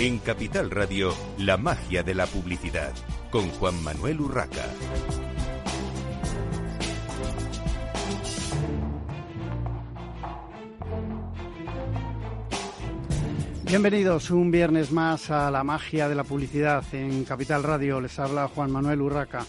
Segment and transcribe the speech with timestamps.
[0.00, 2.92] En Capital Radio, la magia de la publicidad,
[3.32, 4.64] con Juan Manuel Urraca.
[13.64, 18.00] Bienvenidos un viernes más a la magia de la publicidad en Capital Radio.
[18.00, 19.44] Les habla Juan Manuel Urraca.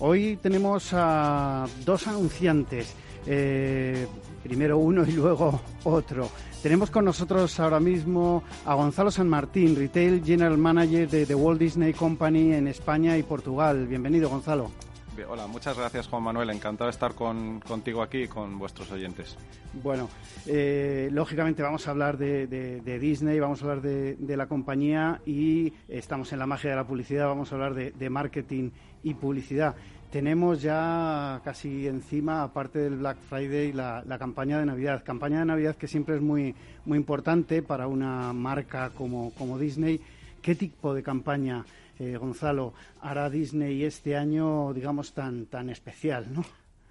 [0.00, 2.94] Hoy tenemos a dos anunciantes,
[3.24, 4.06] eh,
[4.42, 6.28] primero uno y luego otro.
[6.66, 11.60] Tenemos con nosotros ahora mismo a Gonzalo San Martín, Retail General Manager de The Walt
[11.60, 13.86] Disney Company en España y Portugal.
[13.86, 14.72] Bienvenido, Gonzalo.
[15.28, 19.36] Hola, muchas gracias Juan Manuel, encantado de estar con, contigo aquí y con vuestros oyentes.
[19.82, 20.08] Bueno,
[20.46, 26.32] eh, lógicamente vamos a hablar de, Disney, vamos a hablar de, la compañía y estamos
[26.32, 28.70] en la magia de la publicidad, vamos a hablar de, marketing
[29.02, 29.76] y publicidad.
[30.10, 35.02] Tenemos ya casi encima, aparte del Black Friday, la, campaña de Navidad.
[35.04, 36.54] Campaña de Navidad que siempre es muy,
[36.84, 40.00] muy importante para una marca como, como Disney.
[40.40, 41.64] ¿Qué tipo de campaña?
[41.98, 46.44] Eh, Gonzalo, hará Disney este año, digamos, tan, tan especial, ¿no?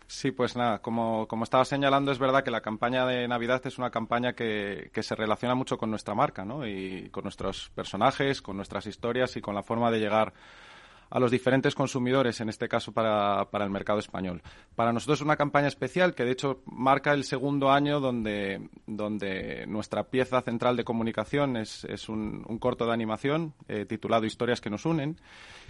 [0.08, 3.78] Sí, pues nada, como, como estaba señalando, es verdad que la campaña de Navidad es
[3.78, 6.68] una campaña que, que, se relaciona mucho con nuestra marca, ¿no?
[6.68, 10.34] Y con nuestros personajes, con nuestras historias y con la forma de llegar
[11.10, 14.42] a los diferentes consumidores, en este caso para, para, el mercado español.
[14.76, 19.66] Para nosotros es una campaña especial que, de hecho, marca el segundo año donde, donde
[19.68, 24.70] nuestra pieza central de comunicación es, es un, corto de animación eh, titulado Historias que
[24.70, 25.18] nos unen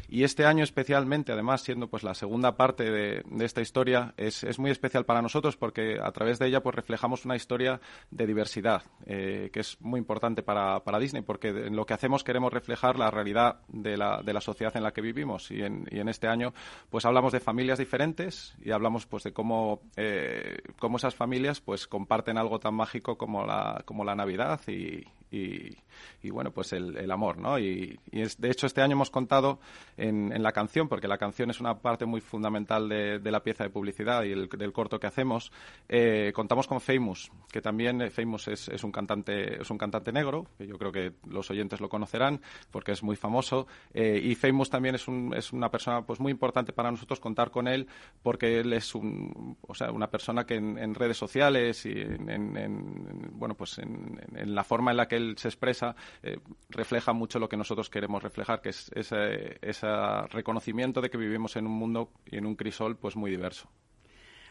[0.07, 4.59] y este año especialmente, además, siendo pues la segunda parte de, esta historia, es, es,
[4.59, 7.79] muy especial para nosotros porque a través de ella pues reflejamos una historia
[8.11, 12.53] de diversidad, eh, que es muy importante para, Disney, porque en lo que hacemos queremos
[12.53, 15.51] reflejar la realidad de la, de la sociedad en la que vivimos.
[15.51, 16.53] Y en, y en, este año
[16.89, 21.87] pues hablamos de familias diferentes y hablamos pues de cómo, eh, cómo esas familias pues
[21.87, 25.05] comparten algo tan mágico como la, como la Navidad y,
[25.37, 27.59] y, bueno, pues el, amor, ¿no?
[27.59, 29.59] Y, es, de hecho este año hemos contado
[29.97, 33.69] en, la canción, porque la canción es una parte muy fundamental de, la pieza de
[33.69, 35.51] publicidad y el, del corto que hacemos,
[35.89, 40.47] eh, contamos con Famous, que también eh, Famous es, un cantante, es un cantante negro,
[40.57, 42.41] que yo creo que los oyentes lo conocerán
[42.71, 46.31] porque es muy famoso, eh, y Famous también es, un, es una persona pues muy
[46.31, 47.87] importante para nosotros contar con él
[48.23, 53.55] porque él es un, o sea, una persona que en, redes sociales y en, bueno,
[53.55, 56.37] pues en, la forma en la que él se expresa eh,
[56.69, 59.91] refleja mucho lo que nosotros queremos reflejar, que es ese,
[60.29, 63.69] reconocimiento de que vivimos en un mundo y en un crisol pues muy diverso.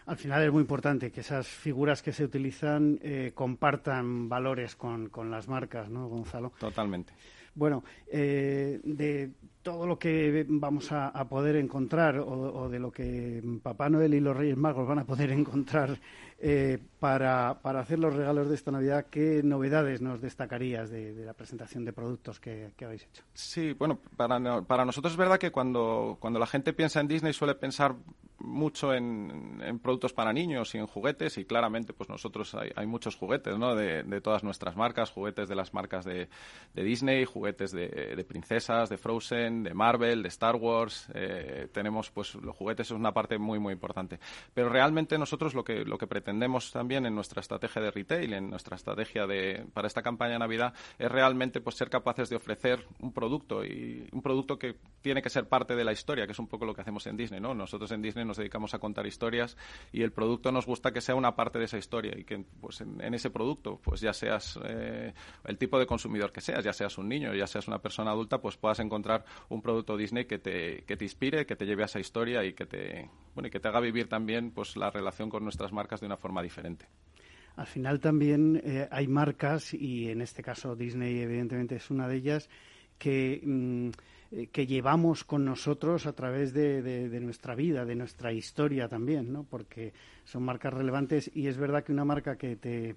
[0.07, 5.09] Al final es muy importante que esas figuras que se utilizan eh, compartan valores con,
[5.09, 6.53] con, las marcas, ¿no, Gonzalo?
[6.59, 7.15] Totalmente.
[7.55, 9.31] Bueno, eh, de
[9.65, 14.37] todo lo que vamos a, poder encontrar o, de lo que Papá Noel y los
[14.37, 15.99] Reyes Magos van a poder encontrar
[16.39, 21.33] eh, para, para, hacer los regalos de esta Navidad, ¿qué novedades nos destacarías de, la
[21.33, 23.23] presentación de productos que, habéis hecho?
[23.33, 27.33] Sí, bueno, para, para, nosotros es verdad que cuando, cuando la gente piensa en Disney
[27.33, 27.97] suele pensar
[28.39, 33.17] mucho en, productos para niños y en juguetes y claramente pues nosotros hay, hay muchos
[33.17, 33.75] juguetes ¿no?
[33.75, 36.29] de, de, todas nuestras marcas, juguetes de las marcas de,
[36.75, 42.11] de Disney, juguetes de, de princesas, de Frozen, de Marvel, de Star Wars, eh, tenemos
[42.11, 44.19] pues los juguetes es una parte muy muy importante.
[44.53, 48.51] Pero realmente nosotros lo que lo que pretendemos también en nuestra estrategia de retail, en
[48.51, 52.87] nuestra estrategia de para esta campaña de Navidad es realmente pues ser capaces de ofrecer
[53.01, 56.39] un producto y un producto que tiene que ser parte de la historia, que es
[56.39, 57.55] un poco lo que hacemos en Disney, ¿no?
[57.55, 59.57] Nosotros en Disney nos dedicamos a contar historias
[59.93, 62.81] y el producto nos gusta que sea una parte de esa historia y que pues
[62.81, 65.13] en, ese producto pues ya seas eh,
[65.45, 68.41] el tipo de consumidor que seas, ya seas un niño, ya seas una persona adulta,
[68.41, 71.87] pues puedas encontrar un producto Disney que te, que te inspire, que te lleve a
[71.87, 75.31] esa historia y que te, bueno, y que te haga vivir también pues, la relación
[75.31, 76.87] con nuestras marcas de una forma diferente.
[77.57, 82.17] Al final también eh, hay marcas, y en este caso Disney evidentemente es una de
[82.17, 82.49] ellas,
[82.99, 83.89] que, mm,
[84.33, 89.33] eh, que llevamos con nosotros a través de, de, nuestra vida, de nuestra historia también,
[89.33, 89.45] ¿no?
[89.45, 89.93] porque
[90.25, 92.97] son marcas relevantes y es verdad que una marca que te,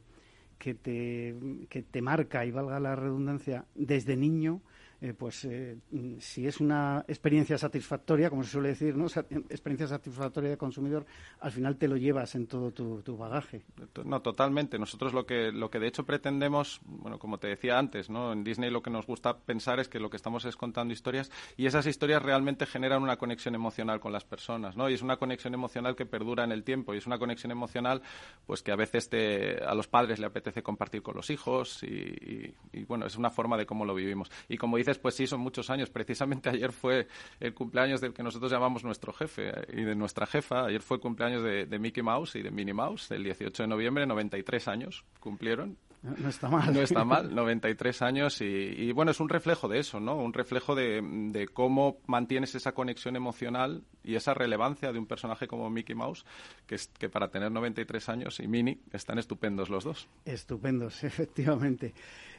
[0.57, 1.35] que te,
[1.69, 4.61] que te marca, y valga la redundancia, desde niño,
[4.99, 5.77] eh, pues eh,
[6.19, 9.05] si es una experiencia satisfactoria, como se suele decir, ¿no?
[9.05, 11.05] experiencia satisfactoria de consumidor,
[11.39, 13.61] al final te lo llevas en todo tu, bagaje.
[14.05, 14.79] No, totalmente.
[14.79, 18.33] Nosotros lo que, lo que de hecho pretendemos, bueno, como te decía antes, ¿no?
[18.33, 21.31] En Disney lo que nos gusta pensar es que lo que estamos es contando historias
[21.57, 24.89] y esas historias realmente generan una conexión emocional con las personas, ¿no?
[24.89, 28.01] Y es una conexión emocional que perdura en el tiempo y es una conexión emocional
[28.47, 32.55] pues que a veces te, a los padres le apetece compartir con los hijos y,
[32.73, 34.31] y bueno, es una forma de cómo lo vivimos.
[34.49, 35.89] Y como pues sí, son muchos años.
[35.89, 37.07] Precisamente ayer fue
[37.39, 40.65] el cumpleaños del que nosotros llamamos nuestro jefe eh, y de nuestra jefa.
[40.65, 44.05] Ayer fue el cumpleaños de, Mickey Mouse y de Minnie Mouse, el 18 de noviembre,
[44.05, 45.77] 93 años cumplieron.
[46.03, 46.73] No, está mal.
[46.73, 50.15] No está mal, 93 años y, bueno, es un reflejo de eso, ¿no?
[50.15, 55.69] Un reflejo de, cómo mantienes esa conexión emocional y esa relevancia de un personaje como
[55.69, 56.25] Mickey Mouse,
[56.65, 60.07] que, es, que para tener 93 años y Minnie están estupendos los dos.
[60.23, 61.93] Estupendos, efectivamente.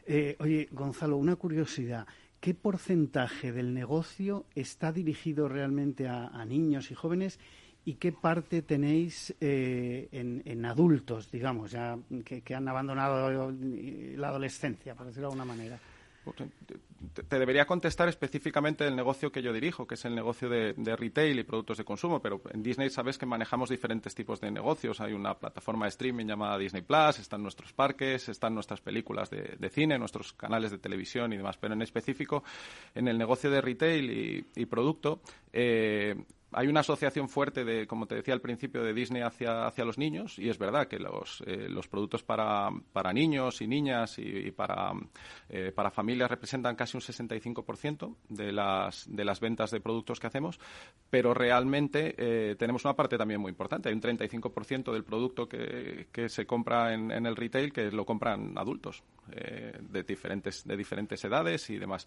[0.07, 2.07] Eh, oye, Gonzalo, una curiosidad.
[2.41, 7.39] ¿Qué porcentaje del negocio está dirigido realmente a niños y jóvenes
[7.89, 15.07] y qué parte tenéis eh, en, adultos, digamos, ya que, han abandonado la adolescencia, por
[15.07, 15.81] decirlo de alguna manera?
[16.33, 21.39] Te, debería contestar específicamente el negocio que yo dirijo, que es el negocio de, retail
[21.39, 25.01] y productos de consumo, pero en Disney sabes que manejamos diferentes tipos de negocios.
[25.01, 29.71] Hay una plataforma de streaming llamada Disney Plus, están nuestros parques, están nuestras películas de,
[29.71, 31.57] cine, nuestros canales de televisión y demás.
[31.57, 32.43] Pero en específico,
[32.95, 35.21] en el negocio de retail y, y producto,
[35.53, 36.17] eh,
[36.53, 39.99] hay una asociación fuerte de, como te decía al principio, de Disney hacia, hacia los
[39.99, 44.51] niños y es verdad que los, eh, los productos para, para, niños y niñas y,
[44.51, 44.93] para,
[45.49, 50.27] eh, para familias representan casi un 65% de las, de las ventas de productos que
[50.27, 50.59] hacemos,
[51.11, 53.89] pero realmente eh, tenemos una parte también muy importante.
[53.89, 58.07] Hay un 35% del producto que, que se compra en, en, el retail que lo
[58.07, 62.07] compran adultos de, diferentes, de diferentes edades y demás.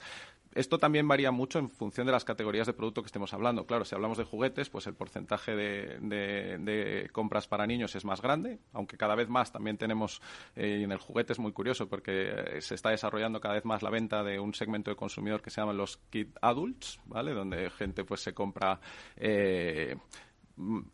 [0.53, 3.65] Esto también varía mucho en función de las categorías de producto que estemos hablando.
[3.65, 8.59] Claro, si hablamos de juguetes, pues el porcentaje de, compras para niños es más grande,
[8.73, 10.21] aunque cada vez más también tenemos,
[10.55, 13.81] eh, en el juguete es muy curioso porque eh, se está desarrollando cada vez más
[13.81, 17.33] la venta de un segmento de consumidor que se llama los kid adults, ¿vale?
[17.33, 18.79] Donde gente pues se compra
[19.15, 19.95] eh,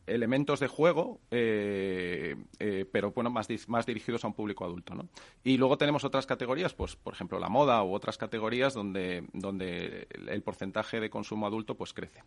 [0.06, 4.96] elementos de juego, eh, eh, pero bueno, más, más dirigidos a un público adulto.
[4.96, 5.08] ¿no?
[5.44, 10.08] Y luego tenemos otras categorías, pues por ejemplo la moda u otras categorías donde, donde
[10.28, 12.24] el porcentaje de consumo adulto pues crece.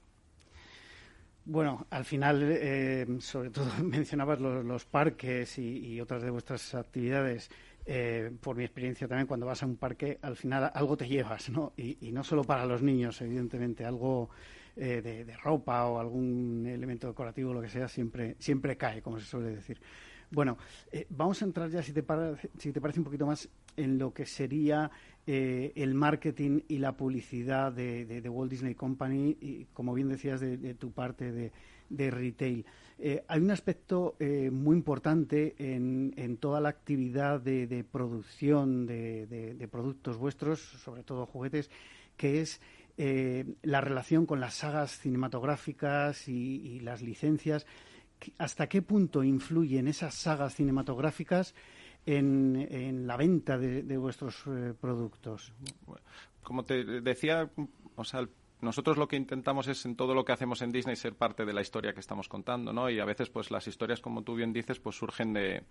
[1.45, 7.51] Bueno, al final, eh, sobre todo mencionabas los, parques y, otras de vuestras actividades.
[8.41, 11.73] por mi experiencia también, cuando vas a un parque, al final algo te llevas, ¿no?
[11.77, 14.31] y no solo para los niños, evidentemente, algo
[14.83, 19.27] eh, de, ropa o algún elemento decorativo, lo que sea, siempre, siempre cae, como se
[19.27, 19.79] suele decir.
[20.31, 20.57] Bueno,
[20.91, 22.03] eh, vamos a entrar ya, si te,
[22.57, 23.47] si te parece, un poquito más
[23.77, 24.91] en lo que sería
[25.27, 30.57] eh, el marketing y la publicidad de, Walt Disney Company, y como bien decías, de,
[30.73, 32.65] tu parte de, retail.
[33.29, 34.17] hay un aspecto
[34.51, 41.69] muy importante en, en, toda la actividad de, producción de, productos vuestros, sobre todo juguetes,
[42.17, 42.63] que es
[43.03, 47.67] eh, la relación con las sagas cinematográficas y, las licencias.
[48.37, 51.55] ¿Hasta qué punto influyen esas sagas cinematográficas
[52.05, 55.55] en, la venta de, vuestros eh, productos?
[56.43, 57.51] Como te decía,
[57.97, 58.29] o sea,
[58.61, 61.53] nosotros lo que intentamos es en todo lo que hacemos en Disney ser parte de
[61.53, 62.91] la historia que estamos contando, ¿no?
[62.91, 65.65] Y a veces, pues las historias, como tú bien dices, pues surgen de,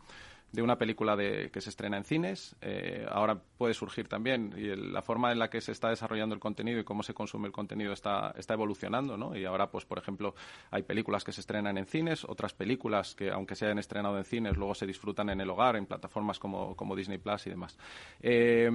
[0.52, 2.56] de una película de, que se estrena en cines.
[2.62, 6.42] Eh, ahora puede surgir también y la forma en la que se está desarrollando el
[6.42, 9.36] contenido y cómo se consume el contenido está, está evolucionando, ¿no?
[9.36, 10.34] Y ahora, pues por ejemplo,
[10.72, 14.26] hay películas que se estrenan en cines, otras películas que, aunque se hayan estrenado en
[14.26, 17.78] cines, luego se disfrutan en el hogar, en plataformas como, como Disney Plus y demás.
[18.22, 18.70] Eh,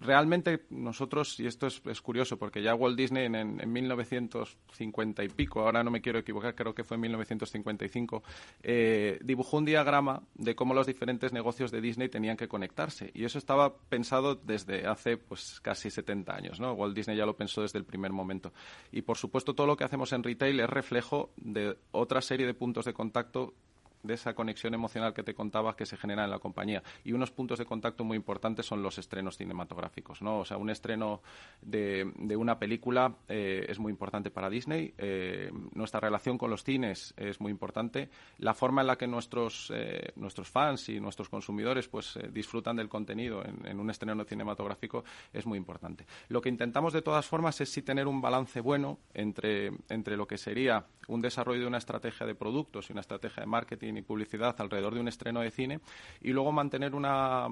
[0.00, 5.60] realmente nosotros, y esto es, curioso, porque ya Walt Disney en, en, 1950 y pico,
[5.60, 8.22] ahora no me quiero equivocar, creo que fue en 1955,
[8.62, 13.10] eh, dibujó un diagrama de cómo los diferentes negocios de Disney tenían que conectarse.
[13.14, 16.60] Y eso estaba pensado desde hace pues casi 70 años.
[16.60, 16.72] ¿no?
[16.72, 18.52] Walt Disney ya lo pensó desde el primer momento.
[18.92, 22.54] Y por supuesto todo lo que hacemos en retail es reflejo de otra serie de
[22.54, 23.54] puntos de contacto
[24.02, 26.82] de esa conexión emocional que te contaba que se genera en la compañía.
[27.04, 30.40] Y unos puntos de contacto muy importantes son los estrenos cinematográficos, ¿no?
[30.40, 31.22] O sea, un estreno
[31.60, 34.94] de, de una película eh, es muy importante para Disney.
[34.98, 38.10] Eh, nuestra relación con los cines es muy importante.
[38.38, 42.88] La forma en la que nuestros, eh, nuestros fans y nuestros consumidores pues disfrutan del
[42.88, 46.06] contenido en, en, un estreno cinematográfico es muy importante.
[46.28, 50.26] Lo que intentamos de todas formas es sí tener un balance bueno entre, entre lo
[50.26, 54.02] que sería un desarrollo de una estrategia de productos y una estrategia de marketing y
[54.02, 55.80] publicidad alrededor de un estreno de cine
[56.20, 57.48] y luego mantener una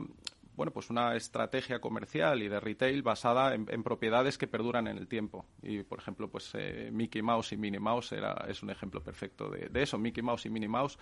[0.57, 5.07] bueno, pues una estrategia comercial y de retail basada en, propiedades que perduran en el
[5.07, 5.45] tiempo.
[5.63, 9.51] Y, por ejemplo, pues eh, Mickey Mouse y Minnie Mouse era, es un ejemplo perfecto
[9.51, 9.99] de, eso.
[9.99, 10.99] Mickey Mouse y Minnie Mouse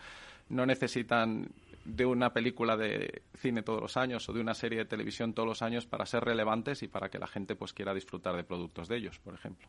[0.49, 1.49] no necesitan
[1.85, 5.49] de una película de cine todos los años o de una serie de televisión todos
[5.49, 8.89] los años para ser relevantes y para que la gente pues quiera disfrutar de productos
[8.89, 9.69] de ellos, por ejemplo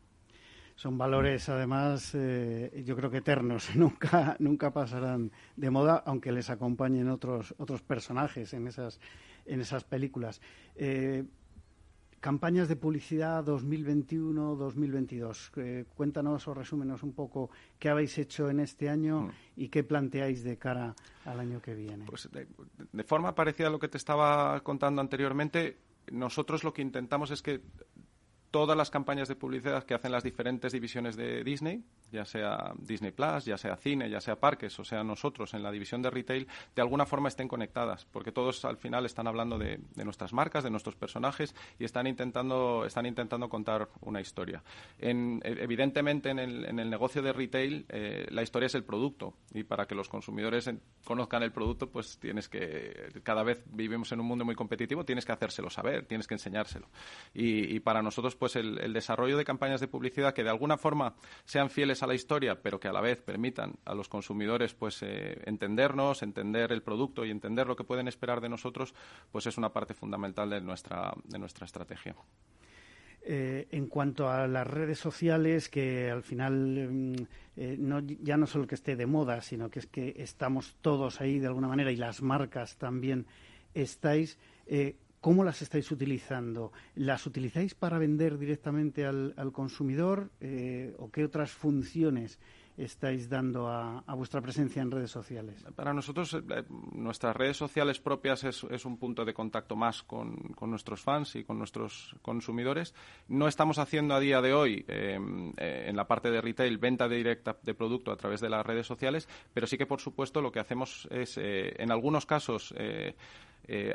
[0.75, 6.49] son valores además eh, yo creo que eternos nunca nunca pasarán de moda aunque les
[6.49, 8.99] acompañen otros otros personajes en esas
[9.45, 10.41] en esas películas
[10.75, 11.25] eh,
[12.25, 15.51] campañas de publicidad 2021-2022.
[15.57, 19.31] Eh, cuéntanos o resúmenos un poco qué habéis hecho en este año mm.
[19.57, 22.05] y qué planteáis de cara al año que viene.
[22.07, 25.77] Pues de forma parecida a lo que te estaba contando anteriormente,
[26.11, 27.61] nosotros lo que intentamos es que
[28.55, 33.11] todas las campañas de publicidad que hacen las diferentes divisiones de Disney, ya sea Disney
[33.11, 36.47] Plus, ya sea cine, ya sea parques, o sea nosotros en la división de retail,
[36.73, 40.69] de alguna forma estén conectadas, porque todos al final están hablando de, nuestras marcas, de
[40.69, 44.63] nuestros personajes y están intentando, están intentando contar una historia.
[44.99, 49.95] evidentemente en el, negocio de retail eh, la historia es el producto y para que
[49.95, 50.69] los consumidores
[51.03, 55.25] conozcan el producto, pues tienes que, cada vez vivimos en un mundo muy competitivo, tienes
[55.25, 56.87] que hacérselo saber, tienes que enseñárselo.
[57.33, 61.15] Y, y para nosotros, pues el, desarrollo de campañas de publicidad que de alguna forma
[61.45, 65.01] sean fieles a la historia, pero que a la vez permitan a los consumidores pues
[65.01, 68.93] eh, entendernos, entender el producto y entender lo que pueden esperar de nosotros,
[69.31, 72.15] pues es una parte fundamental de nuestra, de nuestra estrategia.
[73.27, 76.53] Eh, en cuanto a las redes sociales, que al final
[76.91, 77.15] mm,
[77.57, 81.21] eh, no, ya no solo que esté de moda, sino que es que estamos todos
[81.21, 83.25] ahí de alguna manera y las marcas también
[83.73, 84.37] estáis.
[85.25, 86.71] ¿Cómo las estáis utilizando?
[86.93, 92.37] ¿Las utilizáis para vender directamente al, consumidor eh, o qué otras funciones
[92.77, 95.65] estáis dando a, vuestra presencia en redes sociales?
[95.75, 101.01] Para nosotros, eh, nuestras redes sociales propias es, un punto de contacto más con, nuestros
[101.01, 102.93] fans y con nuestros consumidores.
[103.27, 105.15] No estamos haciendo a día de hoy, eh,
[105.57, 109.27] en la parte de retail, venta directa de producto a través de las redes sociales,
[109.55, 112.75] pero sí que, por supuesto, lo que hacemos es, en algunos casos,
[113.67, 113.93] eh,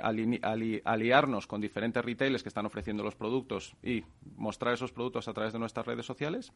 [0.84, 4.02] aliarnos con diferentes retailers que están ofreciendo los productos y
[4.36, 6.52] mostrar esos productos a través de nuestras redes sociales.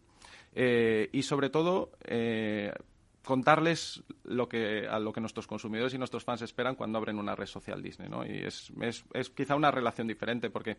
[0.55, 2.73] Eh, y sobre todo, eh,
[3.25, 7.37] contarles lo que, a lo que nuestros consumidores y nuestros fans esperan cuando abren una
[7.37, 8.27] red social Disney, ¿no?
[8.27, 10.77] Y es, es, quizá una relación diferente porque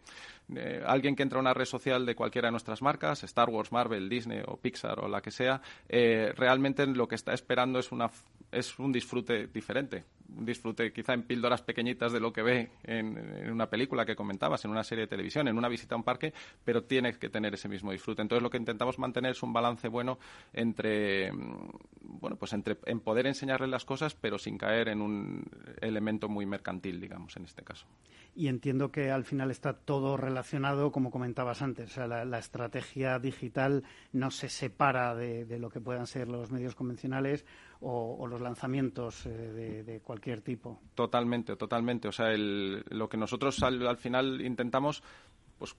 [0.86, 4.10] alguien que entra a una red social de cualquiera de nuestras marcas, Star Wars, Marvel,
[4.10, 8.12] Disney o Pixar o la que sea, realmente lo que está esperando es, una,
[8.51, 13.70] es un disfrute diferente disfrute quizá en píldoras pequeñitas de lo que ve en, una
[13.70, 16.84] película que comentabas, en una serie de televisión, en una visita a un parque, pero
[16.84, 18.22] tiene que tener ese mismo disfrute.
[18.22, 20.17] Entonces lo que intentamos mantener es un balance bueno
[20.53, 21.70] entre, mm,
[22.01, 25.44] bueno, pues entre en poder enseñarle las cosas, pero sin caer en un
[25.82, 27.86] elemento muy mercantil, digamos, en este caso.
[28.36, 33.17] Y entiendo que al final está todo relacionado, como comentabas antes, o sea, la, estrategia
[33.17, 37.46] digital no se separa de, de lo que puedan ser los medios convencionales
[37.88, 40.80] o, los lanzamientos eh, de, cualquier tipo.
[40.96, 42.08] Totalmente, totalmente.
[42.08, 45.04] O sea, lo que nosotros al, final intentamos,
[45.60, 45.75] pues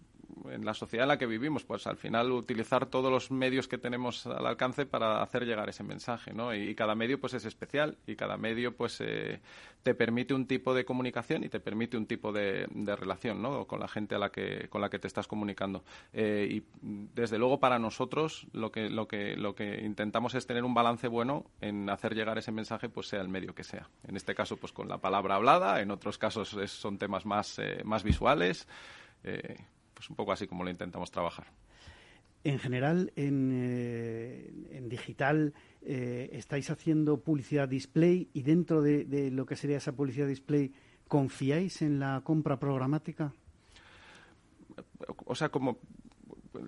[0.50, 3.78] en la sociedad en la que vivimos, pues al final utilizar todos los medios que
[3.78, 6.54] tenemos al alcance para hacer llegar ese mensaje, ¿no?
[6.54, 9.40] Y, cada medio pues es especial y cada medio pues eh,
[9.82, 12.66] te permite un tipo de comunicación y te permite un tipo de,
[12.96, 13.66] relación, ¿no?
[13.66, 15.84] Con la gente a la que con la que te estás comunicando.
[16.12, 20.64] Eh, y desde luego para nosotros lo que lo que lo que intentamos es tener
[20.64, 23.88] un balance bueno en hacer llegar ese mensaje, pues sea el medio que sea.
[24.06, 27.82] En este caso pues con la palabra hablada, en otros casos son temas más eh,
[27.84, 28.66] más visuales
[29.96, 31.46] pues un poco así como lo intentamos trabajar.
[32.44, 39.56] En general, en, eh, digital, eh, estáis haciendo publicidad display y dentro de, lo que
[39.56, 40.72] sería esa publicidad display,
[41.08, 43.32] ¿confiáis en la compra programática?
[45.24, 45.78] O sea, como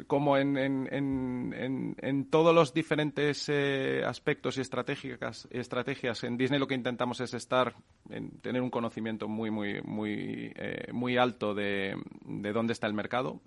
[0.06, 6.66] como en, en, en, todos los diferentes eh, aspectos y estrategias, estrategias en Disney lo
[6.66, 7.74] que intentamos es estar
[8.10, 10.54] en tener un conocimiento muy muy muy
[10.92, 13.40] muy alto de, de dónde está el mercado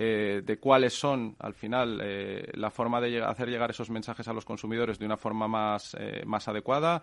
[0.00, 4.32] eh, de cuáles son, al final, eh, la forma de hacer llegar esos mensajes a
[4.32, 7.02] los consumidores de una forma más, eh, más adecuada.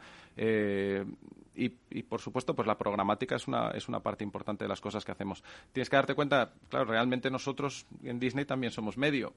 [1.55, 4.81] Y, y, por supuesto, pues la programática es una, es una parte importante de las
[4.81, 5.43] cosas que hacemos.
[5.71, 9.33] Tienes que darte cuenta, claro, realmente nosotros en Disney también somos medio.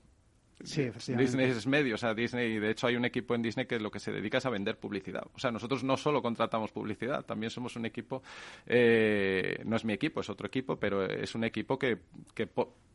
[0.64, 3.78] Sí, Disney es medio, o sea, Disney, de hecho hay un equipo en Disney que
[3.78, 5.24] lo que se dedica es a vender publicidad.
[5.32, 8.24] O sea, nosotros no solo contratamos publicidad, también somos un equipo,
[8.66, 11.98] eh, no es mi equipo, es otro equipo, pero es un equipo que,
[12.34, 12.48] que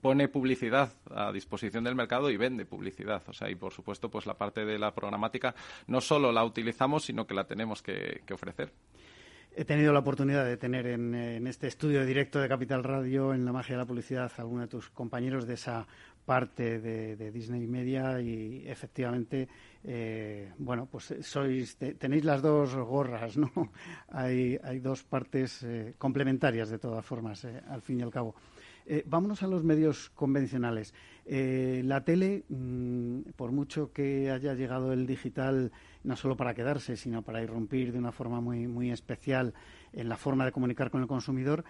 [0.03, 3.23] pone publicidad a disposición del mercado y vende publicidad.
[3.27, 5.55] O sea, y por supuesto, pues la parte de la programática
[5.87, 8.73] no solo la utilizamos, sino que la tenemos que, ofrecer.
[9.55, 13.45] He tenido la oportunidad de tener en, en, este estudio directo de Capital Radio, en
[13.45, 15.85] la magia de la publicidad, a alguno de tus compañeros de esa
[16.25, 19.47] parte de, Disney Media y efectivamente,
[19.83, 23.51] eh, bueno, pues sois, tenéis las dos gorras, ¿no?
[24.09, 28.35] hay, hay dos partes eh, complementarias de todas formas, eh, al fin y al cabo.
[29.05, 30.93] vámonos a los medios convencionales.
[31.25, 35.71] la tele, mm, por mucho que haya llegado el digital,
[36.03, 39.53] no solo para quedarse, sino para irrumpir de una forma muy, muy especial
[39.91, 41.63] en la forma de comunicar con el consumidor,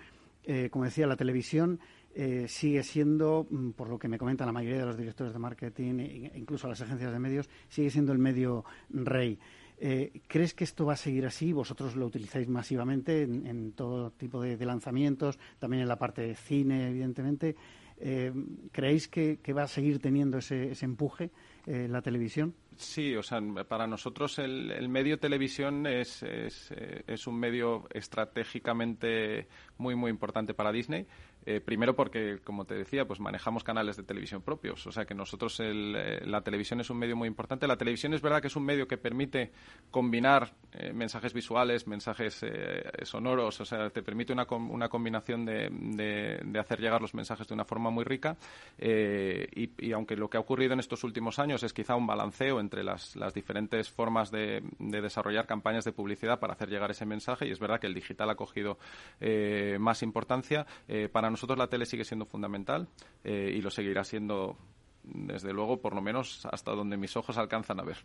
[0.72, 1.80] como decía, la televisión
[2.16, 5.40] eh, sigue siendo, mm, por lo que me comentan la mayoría de los directores de
[5.40, 9.40] marketing, e incluso las agencias de medios, sigue siendo el medio rey.
[9.80, 11.54] Eh, ¿Crees que esto va a seguir así?
[11.54, 16.90] Vosotros lo utilizáis masivamente en, todo tipo de, lanzamientos, también en la parte de cine,
[16.90, 17.56] evidentemente.
[17.98, 18.32] Eh,
[18.72, 21.32] ¿Creéis que, va a seguir teniendo ese, empuje
[21.66, 22.54] la televisión?
[22.78, 30.10] Sí, o sea, para nosotros el, medio televisión es, es, un medio estratégicamente muy, muy
[30.10, 31.06] importante para Disney.
[31.46, 34.86] Eh, primero porque, como te decía, pues manejamos canales de televisión propios.
[34.88, 37.68] O sea que nosotros eh, la televisión es un medio muy importante.
[37.68, 39.52] La televisión es verdad que es un medio que permite
[39.92, 42.46] combinar eh, mensajes visuales, mensajes
[43.04, 43.60] sonoros.
[43.60, 47.66] O sea, te permite una, una combinación de, de, hacer llegar los mensajes de una
[47.66, 48.38] forma muy rica.
[48.80, 52.84] Y, aunque lo que ha ocurrido en estos últimos años es quizá un balanceo entre
[52.84, 57.48] las, las diferentes formas de, de, desarrollar campañas de publicidad para hacer llegar ese mensaje,
[57.48, 58.78] y es verdad que el digital ha cogido
[59.80, 60.66] más importancia
[61.12, 62.88] para nosotros la tele sigue siendo fundamental
[63.24, 64.58] eh, y lo seguirá siendo,
[65.04, 67.98] desde luego, por lo menos hasta donde mis ojos alcanzan a ver.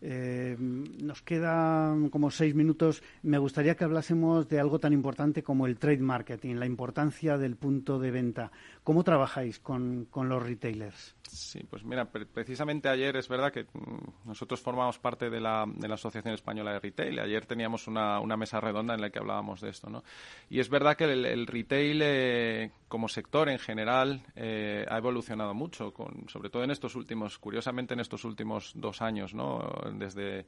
[0.00, 3.02] Eh, nos quedan como seis minutos.
[3.22, 7.56] Me gustaría que hablásemos de algo tan importante como el trade marketing, la importancia del
[7.56, 8.52] punto de venta.
[8.84, 11.16] ¿Cómo trabajáis con, con los retailers?
[11.28, 15.86] Sí, pues mira, precisamente ayer es verdad que mm, nosotros formamos parte de la, de
[15.86, 17.18] la Asociación Española de Retail.
[17.18, 20.02] Ayer teníamos una, una, mesa redonda en la que hablábamos de esto, ¿no?
[20.48, 25.92] Y es verdad que el, retail eh, como sector en general eh, ha evolucionado mucho,
[25.92, 29.60] con, sobre todo en estos últimos, curiosamente en estos últimos dos años, ¿no?
[29.92, 30.46] Desde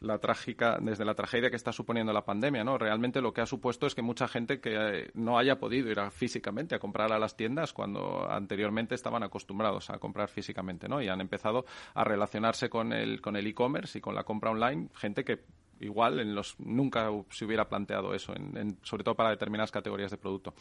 [0.00, 2.78] la trágica, desde la tragedia que está suponiendo la pandemia, ¿no?
[2.78, 5.98] Realmente lo que ha supuesto es que mucha gente que eh, no haya podido ir
[6.10, 11.02] físicamente a comprar a las tiendas cuando anteriormente estaban acostumbrados a comprar físicamente, ¿no?
[11.02, 11.64] Y han empezado
[11.94, 15.44] a relacionarse con el con el e-commerce y con la compra online, gente que
[15.80, 18.34] igual en los nunca se hubiera planteado eso,
[18.82, 20.54] sobre todo para determinadas categorías de producto.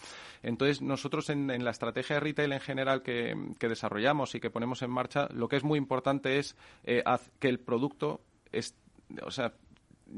[0.43, 4.91] Entonces, nosotros en, la estrategia de retail en general que, desarrollamos y que ponemos en
[4.91, 7.03] marcha, lo que es muy importante es eh,
[7.39, 8.86] que el producto esté
[9.23, 9.53] o sea,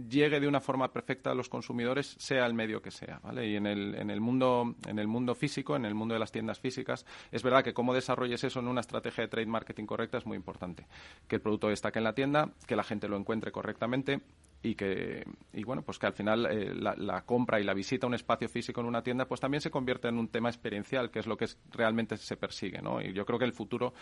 [0.09, 3.47] llegue de una forma perfecta a los consumidores, sea el medio que sea, ¿vale?
[3.47, 6.31] Y en el, en el mundo en el mundo físico, en el mundo de las
[6.31, 10.17] tiendas físicas, es verdad que cómo desarrolles eso en una estrategia de trade marketing correcta
[10.17, 10.85] es muy importante.
[11.27, 14.21] Que el producto destaque en la tienda, que la gente lo encuentre correctamente
[14.61, 18.09] y que y bueno pues que al final eh, la, compra y la visita a
[18.09, 21.19] un espacio físico en una tienda pues también se convierte en un tema experiencial que
[21.19, 23.01] es lo que realmente se persigue ¿no?
[23.01, 23.93] y yo creo que el futuro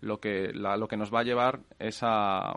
[0.00, 2.54] lo que lo que nos va a llevar es a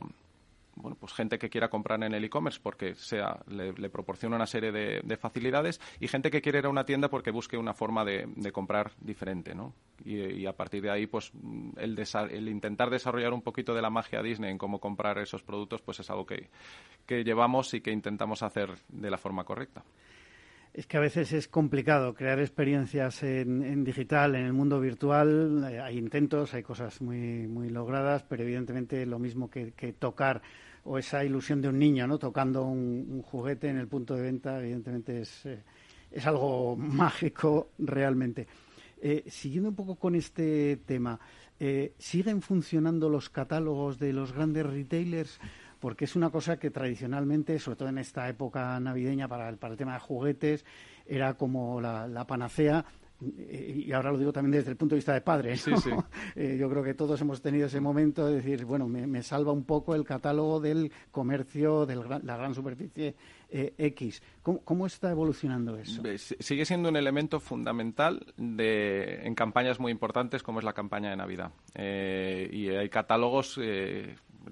[0.79, 4.71] bueno, pues gente que quiera comprar en el e-commerce porque sea, le, proporciona una serie
[4.71, 8.51] de, facilidades y gente que quiere ir a una tienda porque busque una forma de,
[8.51, 9.73] comprar diferente, ¿no?
[10.05, 11.31] Y, a partir de ahí, pues
[11.77, 15.81] el, el, intentar desarrollar un poquito de la magia Disney en cómo comprar esos productos,
[15.81, 16.49] pues es algo que,
[17.05, 19.83] que llevamos y que intentamos hacer de la forma correcta.
[20.73, 25.63] Es que a veces es complicado crear experiencias en, digital, en el mundo virtual.
[25.63, 30.41] Hay intentos, hay cosas muy, muy logradas, pero evidentemente lo mismo que, tocar
[30.83, 32.17] o esa ilusión de un niño, ¿no?
[32.17, 35.63] Tocando un, juguete en el punto de venta, evidentemente es, eh,
[36.11, 38.47] es algo mágico realmente.
[39.01, 41.19] Eh, siguiendo un poco con este tema,
[41.97, 45.39] ¿siguen funcionando los catálogos de los grandes retailers?
[45.79, 49.73] porque es una cosa que tradicionalmente, sobre todo en esta época navideña para el, para
[49.73, 50.65] el tema de juguetes,
[51.05, 55.13] era como la, panacea eh, y ahora lo digo también desde el punto de vista
[55.13, 55.55] de padre.
[56.35, 59.63] Eh, yo creo que todos hemos tenido ese momento de decir, bueno, me, salva un
[59.63, 63.15] poco el catálogo del comercio de la gran superficie
[63.49, 64.21] eh, X.
[64.43, 66.01] ¿Cómo, está evolucionando eso?
[66.17, 71.17] Sigue siendo un elemento fundamental de, en campañas muy importantes como es la campaña de
[71.17, 71.51] Navidad.
[71.75, 73.59] y hay catálogos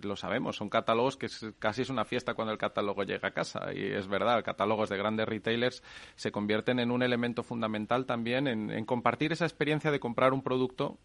[0.02, 1.28] lo sabemos, son catálogos que
[1.60, 3.74] casi es una fiesta cuando el catálogo llega a casa.
[3.74, 5.84] Y es verdad, catálogos de grandes retailers
[6.16, 10.98] se convierten en un elemento fundamental también en compartir esa experiencia de comprar un producto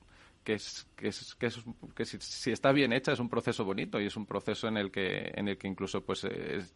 [0.45, 4.01] que es que es que, es, que si, está bien hecha es un proceso bonito
[4.01, 6.27] y es un proceso en el que en el que incluso pues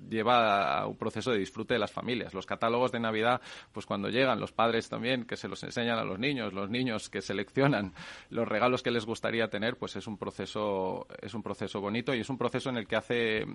[0.08, 2.34] lleva a un proceso de disfrute de las familias.
[2.34, 3.40] Los catálogos de navidad
[3.72, 7.08] pues cuando llegan los padres también que se los enseñan a los niños los niños
[7.08, 7.92] que seleccionan
[8.30, 12.20] los regalos que les gustaría tener pues es un proceso es un proceso bonito y
[12.20, 13.46] es un proceso en el que hace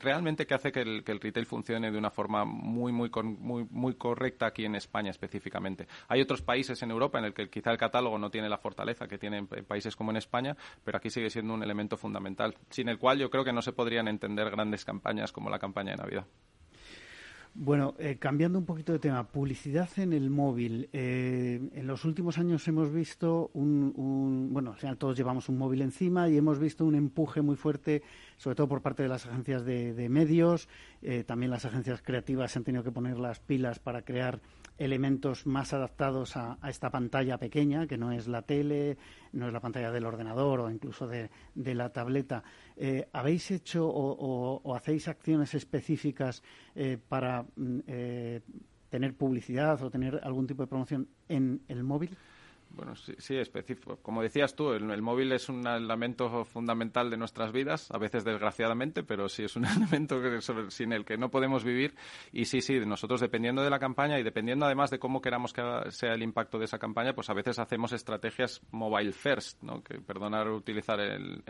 [0.00, 3.66] realmente que hace que el, que el retail funcione de una forma muy muy muy
[3.70, 5.86] muy correcta aquí en España específicamente.
[6.08, 9.06] Hay otros países en Europa en el que quizá el catálogo no tiene la fortaleza
[9.06, 12.88] que tiene en, países como en España, pero aquí sigue siendo un elemento fundamental, sin
[12.88, 15.96] el cual yo creo que no se podrían entender grandes campañas como la campaña de
[15.98, 16.26] Navidad.
[17.52, 20.88] Bueno, eh, cambiando un poquito de tema, publicidad en el móvil.
[20.92, 25.82] Eh, en los últimos años hemos visto un, bueno, al final todos llevamos un móvil
[25.82, 28.02] encima y hemos visto un empuje muy fuerte,
[28.36, 30.68] sobre todo por parte de las agencias de, medios.
[31.02, 34.40] Eh, también las agencias creativas se han tenido que poner las pilas para crear
[34.80, 38.96] elementos más adaptados a, esta pantalla pequeña, que no es la tele,
[39.32, 42.42] no es la pantalla del ordenador o incluso de, la tableta.
[42.76, 46.42] Eh, ¿Habéis hecho o, hacéis acciones específicas
[46.74, 48.40] eh, para mm, eh,
[48.88, 52.16] tener publicidad o tener algún tipo de promoción en el móvil?
[52.70, 53.98] Bueno, sí, sí, específico.
[54.02, 59.02] Como decías tú, el, móvil es un elemento fundamental de nuestras vidas, a veces desgraciadamente,
[59.02, 60.20] pero sí es un elemento
[60.70, 61.94] sin el que no podemos vivir.
[62.32, 65.62] Y sí, sí, nosotros dependiendo de la campaña y dependiendo además de cómo queramos que
[65.90, 69.82] sea el impacto de esa campaña, pues a veces hacemos estrategias mobile first, ¿no?
[69.82, 71.42] Que perdonar utilizar el,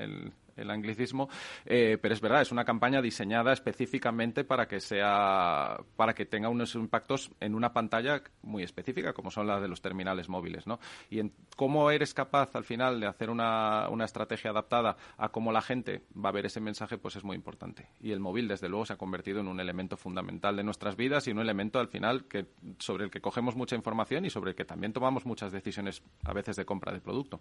[0.61, 1.29] el anglicismo,
[1.65, 6.49] eh, pero es verdad, es una campaña diseñada específicamente para que sea, para que tenga
[6.49, 10.79] unos impactos en una pantalla muy específica, como son las de los terminales móviles, ¿no?
[11.11, 15.53] Y en cómo eres capaz al final de hacer una, una estrategia adaptada a cómo
[15.53, 17.89] la gente va a ver ese mensaje, pues es muy importante.
[18.01, 21.27] Y el móvil, desde luego, se ha convertido en un elemento fundamental de nuestras vidas
[21.27, 22.47] y un elemento al final que
[22.79, 26.33] sobre el que cogemos mucha información y sobre el que también tomamos muchas decisiones a
[26.33, 27.41] veces de compra de producto.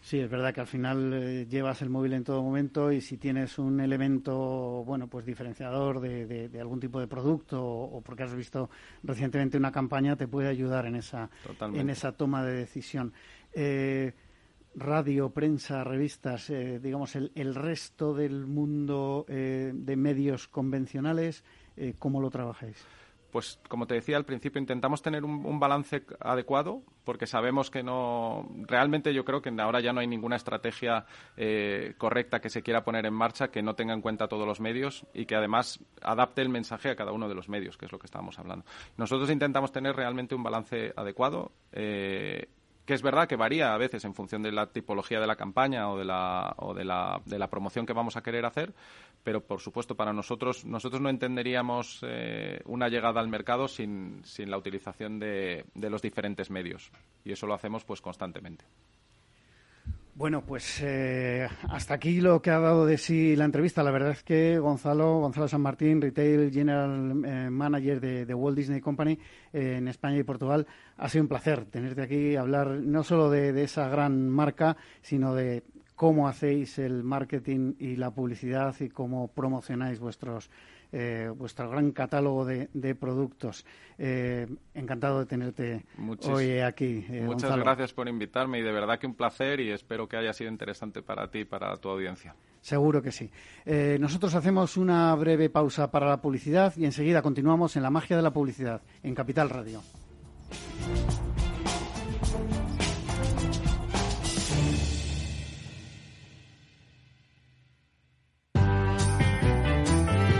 [0.00, 3.16] Sí, es verdad que al final eh, llevas el móvil en todo momento y si
[3.18, 8.70] tienes un elemento, bueno, pues diferenciador de, algún tipo de producto o, porque has visto
[9.02, 11.28] recientemente una campaña, te puede ayudar en esa,
[11.60, 13.12] en esa toma de decisión.
[13.52, 14.14] Eh,
[14.76, 21.42] radio, prensa, revistas, eh, digamos, el, el, resto del mundo de medios convencionales,
[21.98, 22.76] ¿cómo lo trabajáis?
[23.30, 28.48] Pues como te decía al principio, intentamos tener un, balance adecuado porque sabemos que no.
[28.66, 31.04] Realmente yo creo que ahora ya no hay ninguna estrategia
[31.36, 34.60] eh, correcta que se quiera poner en marcha que no tenga en cuenta todos los
[34.60, 37.92] medios y que además adapte el mensaje a cada uno de los medios, que es
[37.92, 38.64] lo que estábamos hablando.
[38.96, 41.52] Nosotros intentamos tener realmente un balance adecuado.
[41.72, 42.48] Eh,
[42.88, 45.90] que es verdad que varía a veces en función de la tipología de la campaña
[45.90, 48.72] o de la, o de la, de la promoción que vamos a querer hacer,
[49.22, 54.50] pero por supuesto para nosotros, nosotros no entenderíamos eh, una llegada al mercado sin, sin
[54.50, 56.90] la utilización de, de los diferentes medios
[57.26, 58.64] y eso lo hacemos pues constantemente.
[60.18, 63.84] Bueno, pues eh, hasta aquí lo que ha dado de sí la entrevista.
[63.84, 68.80] La verdad es que Gonzalo, Gonzalo San Martín, Retail General eh, Manager de, Walt Disney
[68.80, 69.16] Company
[69.52, 73.62] eh, en España y Portugal, ha sido un placer tenerte aquí, hablar no solo de
[73.62, 75.62] esa gran marca, sino de
[75.98, 80.48] cómo hacéis el marketing y la publicidad y cómo promocionáis vuestros
[80.92, 83.66] eh, vuestro gran catálogo de, productos.
[83.98, 85.84] Eh, encantado de tenerte
[86.30, 87.04] hoy aquí.
[87.10, 90.32] Eh, muchas gracias por invitarme y de verdad que un placer y espero que haya
[90.32, 92.36] sido interesante para ti y para tu audiencia.
[92.60, 93.28] Seguro que sí.
[93.98, 98.22] nosotros hacemos una breve pausa para la publicidad y enseguida continuamos en la magia de
[98.22, 99.82] la publicidad en Capital Radio.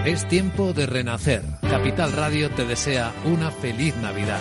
[0.08, 1.42] Es tiempo de renacer.
[1.60, 4.40] Capital Radio te desea una feliz Navidad.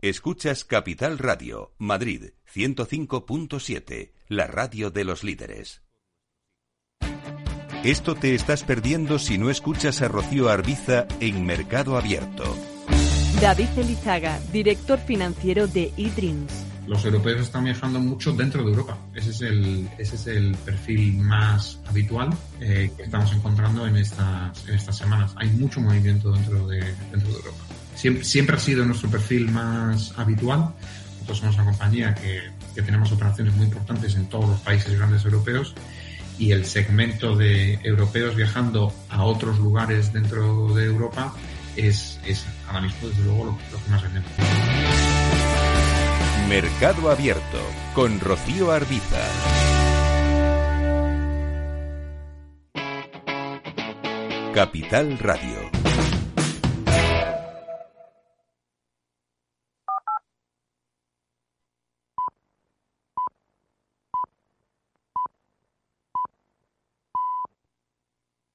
[0.00, 5.82] Escuchas Capital Radio, Madrid 105.7, la radio de los líderes.
[7.82, 12.44] Esto te estás perdiendo si no escuchas a Rocío Arbiza en Mercado Abierto.
[13.40, 16.64] David Elizaga, director financiero de eDreams.
[16.86, 18.96] Los europeos están viajando mucho dentro de Europa.
[19.16, 22.30] Ese es el, ese es el perfil más habitual
[22.60, 25.34] eh, que estamos encontrando en estas, en estas semanas.
[25.38, 26.78] Hay mucho movimiento dentro de,
[27.10, 27.67] dentro de Europa
[27.98, 30.72] siempre, ha sido nuestro perfil más habitual.
[31.12, 35.74] Nosotros somos una compañía que, tenemos operaciones muy importantes en todos los países grandes europeos
[36.38, 41.34] y el segmento de europeos viajando a otros lugares dentro de Europa
[41.74, 44.30] es, es ahora mismo, desde luego, lo, que más vendemos.
[46.48, 47.58] Mercado Abierto
[47.94, 49.18] con Rocío Arbiza.
[54.54, 55.68] Capital Radio.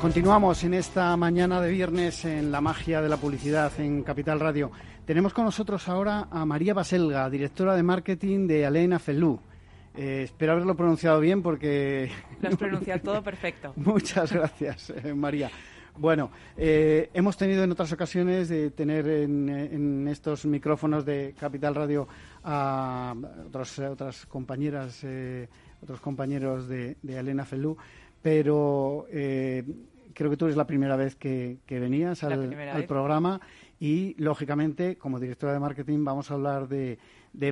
[0.00, 4.70] Continuamos en esta mañana de viernes en la magia de la publicidad en Capital Radio.
[5.04, 9.38] Tenemos con nosotros ahora a María Baselga, directora de marketing de Alena Felú.
[9.94, 12.10] Eh, espero haberlo pronunciado bien porque...
[12.40, 13.74] Lo has pronunciado todo perfecto.
[13.76, 15.50] Muchas gracias, eh, María.
[15.98, 22.08] Bueno, eh, hemos tenido en otras ocasiones de tener en, estos micrófonos de Capital Radio
[22.42, 23.14] a
[23.46, 25.04] otras compañeras,
[25.82, 27.76] otros compañeros de, de Alena Felú,
[28.22, 29.06] pero
[30.20, 33.40] creo que tú eres la primera vez que, venías al, programa
[33.78, 36.98] y, lógicamente, como directora de marketing, vamos a hablar de,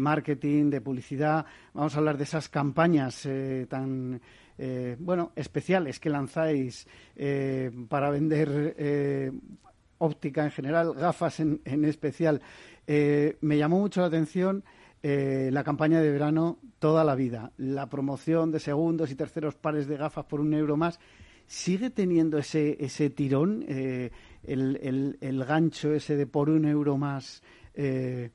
[0.03, 4.21] marketing, de publicidad, vamos a hablar de esas campañas eh, tan,
[4.59, 9.33] eh, bueno, especiales que lanzáis eh, para vender
[9.97, 12.43] óptica en general, gafas en, en especial.
[12.87, 14.63] me llamó mucho la atención.
[15.01, 19.97] la campaña de verano toda la vida, la promoción de segundos y terceros pares de
[19.97, 21.01] gafas por un euro más
[21.49, 24.11] ¿Sigue teniendo ese, ese tirón, eh,
[24.45, 28.31] el, el, gancho ese de por un euro más eh,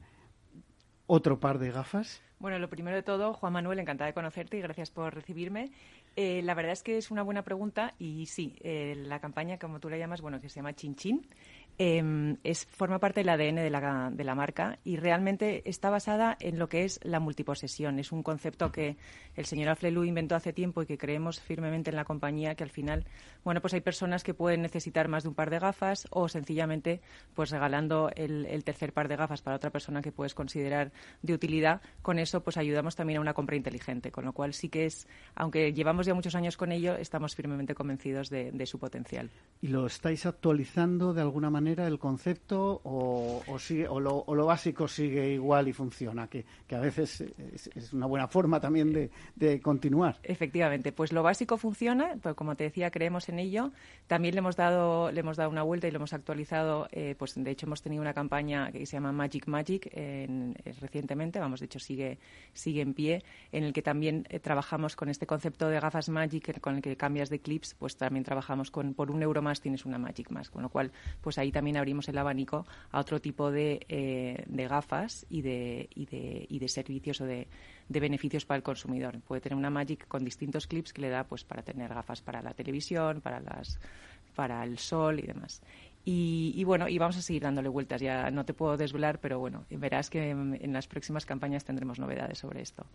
[1.06, 2.24] otro par de gafas?
[2.40, 5.70] Bueno, lo primero de todo, Juan Manuel, encantada de conocerte y gracias por recibirme.
[6.16, 9.92] Eh, la verdad es que es una buena pregunta y sí, la campaña, como tú
[9.92, 11.28] la llamas, bueno, que se llama Chin Chin,
[11.80, 16.38] Em, es, forma parte del ADN de la, de la, marca y realmente está basada
[16.40, 17.98] en lo que es la multiposesión.
[17.98, 18.96] Es un concepto que
[19.36, 22.70] el señor Aflelu inventó hace tiempo y que creemos firmemente en la compañía que al
[22.70, 23.06] final,
[23.44, 27.02] bueno, pues hay personas que pueden necesitar más de un par de gafas o sencillamente
[27.34, 30.92] pues regalando el, el tercer par de gafas para otra persona que puedes considerar
[31.24, 31.82] de utilidad.
[32.04, 35.08] Con eso pues ayudamos también a una compra inteligente, con lo cual sí que es,
[35.34, 39.32] aunque llevamos ya muchos años con ello, estamos firmemente convencidos de, de su potencial.
[39.60, 41.63] ¿Y lo estáis actualizando de alguna manera?
[41.64, 46.28] Manera el concepto o, o, lo, básico sigue igual y funciona?
[46.28, 47.22] Que, a veces
[47.76, 50.18] es, una buena forma también de, continuar.
[50.24, 53.72] Efectivamente, pues lo básico funciona, pues como te decía, creemos en ello.
[54.08, 56.88] También le hemos dado, le hemos dado una vuelta y lo hemos actualizado.
[56.92, 61.40] Eh, pues de hecho hemos tenido una campaña que se llama Magic Magic eh, recientemente,
[61.40, 62.20] vamos, de hecho sigue,
[62.54, 66.60] sigue en pie, en el que también eh, trabajamos con este concepto de gafas Magic
[66.60, 69.86] con el que cambias de clips, pues también trabajamos con por un euro más tienes
[69.86, 73.50] una Magic más, con lo cual pues ahí también abrimos el abanico a otro tipo
[73.52, 77.48] de, eh, de gafas y de, y de, y de servicios o de,
[77.88, 79.22] de, beneficios para el consumidor.
[79.22, 82.42] Puede tener una Magic con distintos clips que le da pues para tener gafas para
[82.42, 83.80] la televisión, para las
[84.36, 85.62] para el sol y demás.
[86.06, 88.02] Y, bueno, y vamos a seguir dándole vueltas.
[88.02, 92.40] Ya no te puedo desvelar, pero bueno, verás que en las próximas campañas tendremos novedades
[92.40, 92.86] sobre esto.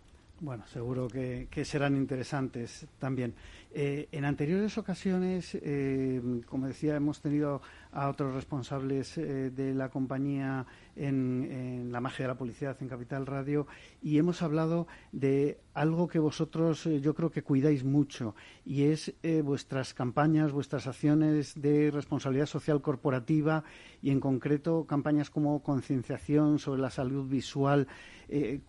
[0.41, 3.33] Bueno, seguro que, serán interesantes también.
[3.73, 9.89] Eh, en anteriores ocasiones, eh, como decía, hemos tenido a otros responsables eh, de la
[9.89, 13.67] compañía en, la magia de la publicidad en Capital Radio
[14.01, 19.93] y hemos hablado de algo que vosotros yo creo que cuidáis mucho y es vuestras
[19.93, 23.63] campañas, vuestras acciones de responsabilidad social corporativa
[24.01, 27.87] y en concreto campañas como concienciación sobre la salud visual.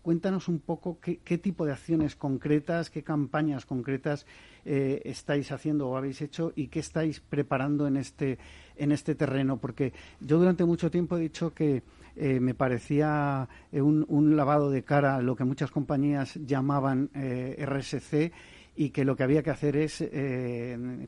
[0.03, 4.27] cuéntanos un poco qué, tipo de acciones concretas, qué campañas concretas
[4.65, 8.39] eh, estáis haciendo o habéis hecho y qué estáis preparando en este,
[8.77, 9.57] en este terreno.
[9.57, 11.83] Porque yo durante mucho tiempo he dicho que
[12.17, 18.33] eh, me parecía eh, un, lavado de cara lo que muchas compañías llamaban RSC
[18.77, 20.05] y que lo que había que hacer es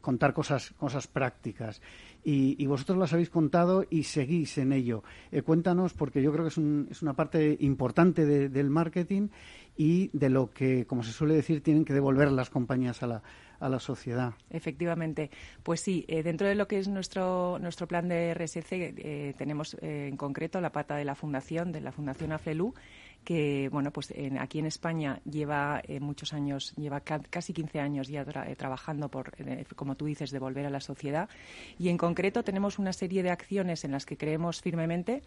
[0.01, 1.81] contar cosas, cosas prácticas
[2.25, 5.03] y, vosotros las habéis contado y seguís en ello.
[5.31, 9.29] Eh, cuéntanos, porque yo creo que es, un, es una parte importante del marketing
[9.77, 13.23] y de lo que, como se suele decir, tienen que devolver las compañías a la,
[13.59, 14.35] a la sociedad.
[14.51, 15.31] Efectivamente.
[15.63, 19.77] Pues sí, eh, dentro de lo que es nuestro, nuestro plan de RSC, eh, tenemos
[19.81, 22.75] en concreto la pata de la fundación, de la Fundación AFLELU,
[23.25, 28.23] que bueno pues aquí en España lleva eh, muchos años lleva casi 15 años ya
[28.23, 31.29] eh, trabajando por eh, como tú dices de volver a la sociedad.
[31.79, 35.23] Y en concreto tenemos una serie de acciones en las que creemos firmemente.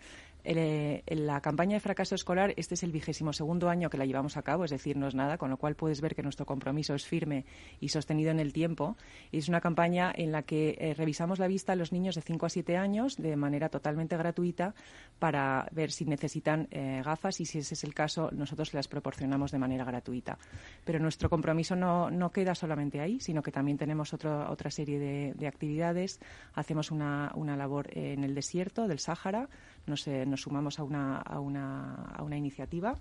[0.48, 4.38] En la campaña de fracaso escolar este es el vigésimo segundo año que la llevamos
[4.38, 6.94] a cabo es decir no es nada con lo cual puedes ver que nuestro compromiso
[6.94, 7.46] es firme
[7.80, 8.96] y sostenido en el tiempo.
[9.32, 12.50] Es una campaña en la que revisamos la vista a los niños de 5 a
[12.50, 14.76] 7 años de manera totalmente gratuita
[15.18, 16.68] para ver si necesitan
[17.04, 20.38] gafas y si ese es el caso, nosotros las proporcionamos de manera gratuita.
[20.84, 25.00] Pero nuestro compromiso no, no queda solamente ahí, sino que también tenemos otro, otra serie
[25.00, 26.20] de, actividades.
[26.56, 29.48] Hacemos una, una, labor en el desierto del Sáhara,
[29.86, 32.96] nos, eh, nos sumamos a una, a, una, a una iniciativa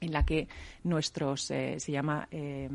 [0.00, 0.48] en la que
[0.84, 2.68] nuestros, eh, se llama eh,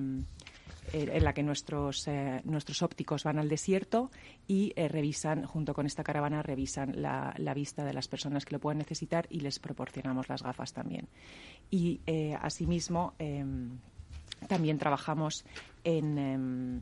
[0.93, 4.11] eh, en la que nuestros, eh, nuestros ópticos van al desierto
[4.47, 8.59] y eh, revisan, junto con esta caravana, revisan la, vista de las personas que lo
[8.59, 11.07] puedan necesitar y les proporcionamos las gafas también.
[11.71, 12.01] Y
[12.41, 13.79] asimismo, em,
[14.47, 15.45] también trabajamos
[15.83, 16.81] en, em,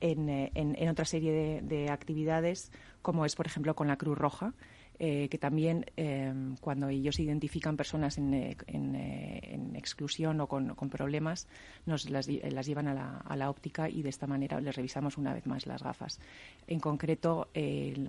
[0.00, 2.72] en, otra serie de actividades,
[3.02, 4.54] como es, por ejemplo, con la Cruz Roja.
[5.02, 10.76] Eh, que también em, cuando ellos identifican personas en, eh, eh, en, exclusión o con,
[10.90, 11.48] problemas,
[11.86, 15.16] nos las, las llevan a la, a la, óptica y de esta manera les revisamos
[15.16, 16.20] una vez más las gafas.
[16.66, 17.48] En concreto,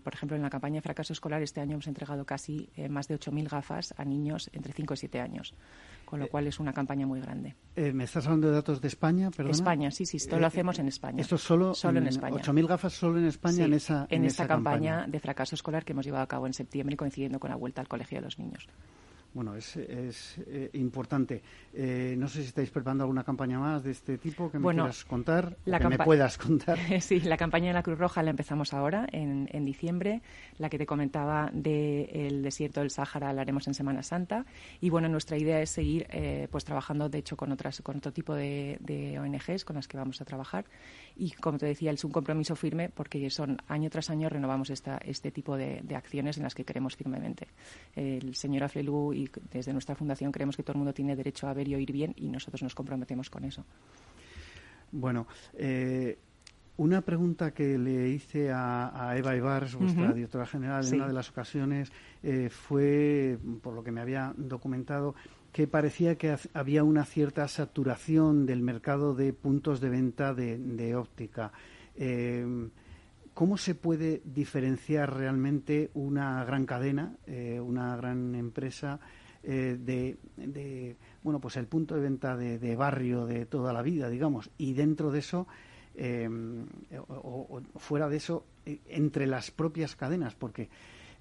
[0.03, 3.17] por ejemplo, en la campaña de fracaso escolar este año hemos entregado casi más de
[3.17, 5.53] 8.000 gafas a niños entre 5 y 7 años
[6.11, 7.55] con lo cual es una campaña muy grande.
[7.73, 9.31] ¿Me estás hablando de datos de España?
[9.31, 9.55] Perdona?
[9.55, 11.21] España, sí, sí, esto lo hacemos en España.
[11.21, 12.35] ¿Esto solo, solo en España?
[12.35, 16.03] 8.000 gafas solo en España en esa En, esa campaña de fracaso escolar que hemos
[16.03, 18.67] llevado a cabo en septiembre coincidiendo con la vuelta al colegio de los niños.
[19.33, 21.41] Bueno, es, es eh, importante.
[21.73, 25.05] Eh, no sé si estáis preparando alguna campaña más de este tipo que me quieras
[25.05, 26.77] contar, la que me puedas contar.
[27.01, 30.21] sí, la campaña de la Cruz Roja la empezamos ahora, en, en diciembre.
[30.57, 34.45] La que te comentaba del desierto del Sáhara la haremos en Semana Santa.
[34.81, 38.11] Y bueno, nuestra idea es seguir eh, pues trabajando, de hecho, con, otras, con otro
[38.11, 40.65] tipo de, de ONGs con las que vamos a trabajar
[41.15, 44.97] y, como te decía, es un compromiso firme porque son año tras año renovamos esta,
[44.97, 47.47] este tipo de, acciones en las que creemos firmemente.
[47.95, 51.53] El señor Aflelu y desde nuestra fundación creemos que todo el mundo tiene derecho a
[51.53, 53.65] ver y oír bien y nosotros nos comprometemos con eso.
[54.91, 56.17] Bueno, eh,
[56.77, 61.29] una pregunta que le hice a, Eva Ibars, vuestra directora general, en una de las
[61.29, 61.91] ocasiones,
[62.23, 65.13] eh, fue, por lo que me había documentado,
[65.51, 71.51] que parecía que había una cierta saturación del mercado de puntos de venta de, óptica.
[71.95, 72.69] Eh,
[73.33, 78.99] ¿Cómo se puede diferenciar realmente una gran cadena, eh, una gran empresa
[79.43, 84.49] eh, de, bueno, pues el punto de venta de, barrio de toda la vida, digamos,
[84.57, 85.47] y dentro de eso,
[87.07, 90.69] o, fuera de eso, entre las propias cadenas, porque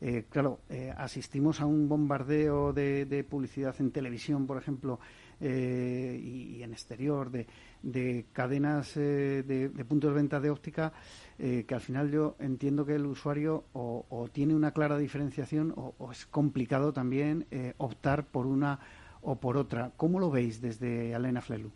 [0.03, 4.99] eh, claro, eh, asistimos a un bombardeo de, publicidad en televisión, por ejemplo,
[5.41, 10.93] eh, y, en exterior, de, cadenas de, puntos de venta de óptica,
[11.39, 16.27] que al final yo entiendo que el usuario o, tiene una clara diferenciación o, es
[16.27, 17.47] complicado también
[17.79, 18.79] optar por una
[19.23, 19.93] o por otra.
[19.97, 21.71] ¿Cómo lo veis desde Alena Flelu?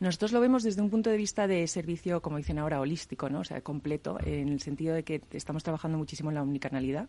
[0.00, 3.40] Nosotros lo vemos desde un punto de vista de servicio, como dicen ahora, holístico, ¿no?
[3.40, 7.08] O sea, completo, en el sentido de que estamos trabajando muchísimo en la omnicanalidad.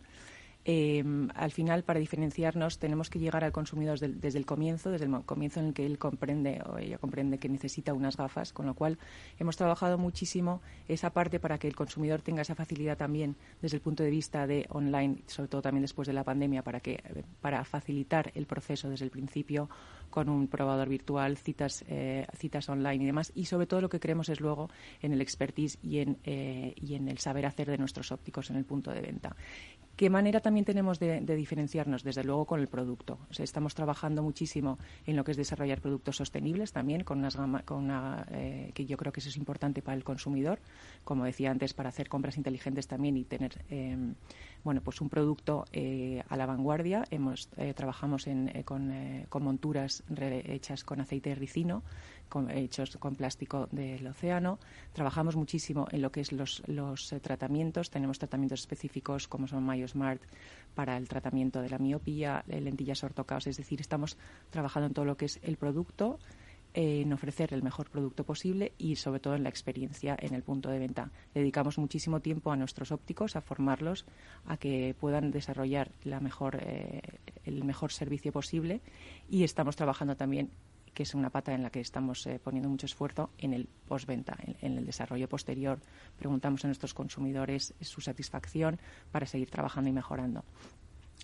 [0.64, 1.02] Eh,
[1.34, 5.60] al final, para diferenciarnos, tenemos que llegar al consumidor desde, el comienzo, desde el comienzo
[5.60, 8.98] en el que él comprende o ella comprende que necesita unas gafas, con lo cual
[9.38, 13.80] hemos trabajado muchísimo esa parte para que el consumidor tenga esa facilidad también desde el
[13.82, 17.02] punto de vista de online, sobre todo también después de la pandemia, para que
[17.40, 19.68] para facilitar el proceso desde el principio
[20.12, 23.32] con un probador virtual, citas, eh, citas online y demás.
[23.34, 24.68] Y sobre todo lo que creemos es luego
[25.00, 28.56] en el expertise y en, eh, y en el saber hacer de nuestros ópticos en
[28.56, 29.34] el punto de venta.
[30.02, 32.02] ¿Qué manera también tenemos de, diferenciarnos?
[32.02, 33.20] Desde luego con el producto.
[33.38, 38.26] estamos trabajando muchísimo en lo que es desarrollar productos sostenibles también, con, unas con una,
[38.32, 40.58] eh, que yo creo que eso es importante para el consumidor,
[41.04, 44.16] como decía antes, para hacer compras inteligentes también y tener em,
[44.64, 47.04] bueno, pues un producto eh, a la vanguardia.
[47.12, 48.26] Hemos, eh, trabajamos
[48.64, 48.90] con,
[49.28, 51.84] con, monturas hechas con aceite de ricino,
[52.50, 54.58] hechos con plástico del océano.
[54.92, 56.62] Trabajamos muchísimo en lo que es los,
[57.12, 57.90] eh, tratamientos.
[57.90, 60.22] Tenemos tratamientos específicos como son MyoSmart
[60.74, 63.46] para el tratamiento de la miopía, eh, lentillas ortocaos.
[63.46, 64.16] Es decir, estamos
[64.50, 66.18] trabajando en todo lo que es el producto,
[66.74, 70.70] en ofrecer el mejor producto posible y sobre todo en la experiencia en el punto
[70.70, 71.10] de venta.
[71.34, 74.06] Dedicamos muchísimo tiempo a nuestros ópticos, a formarlos,
[74.46, 77.02] a que puedan desarrollar eh,
[77.44, 78.80] el mejor servicio posible
[79.28, 80.50] y estamos trabajando también
[80.94, 84.36] que es una pata en la que estamos eh, poniendo mucho esfuerzo en el postventa,
[84.60, 85.80] en, el desarrollo posterior.
[86.18, 88.78] Preguntamos a nuestros consumidores su satisfacción
[89.10, 90.44] para seguir trabajando y mejorando.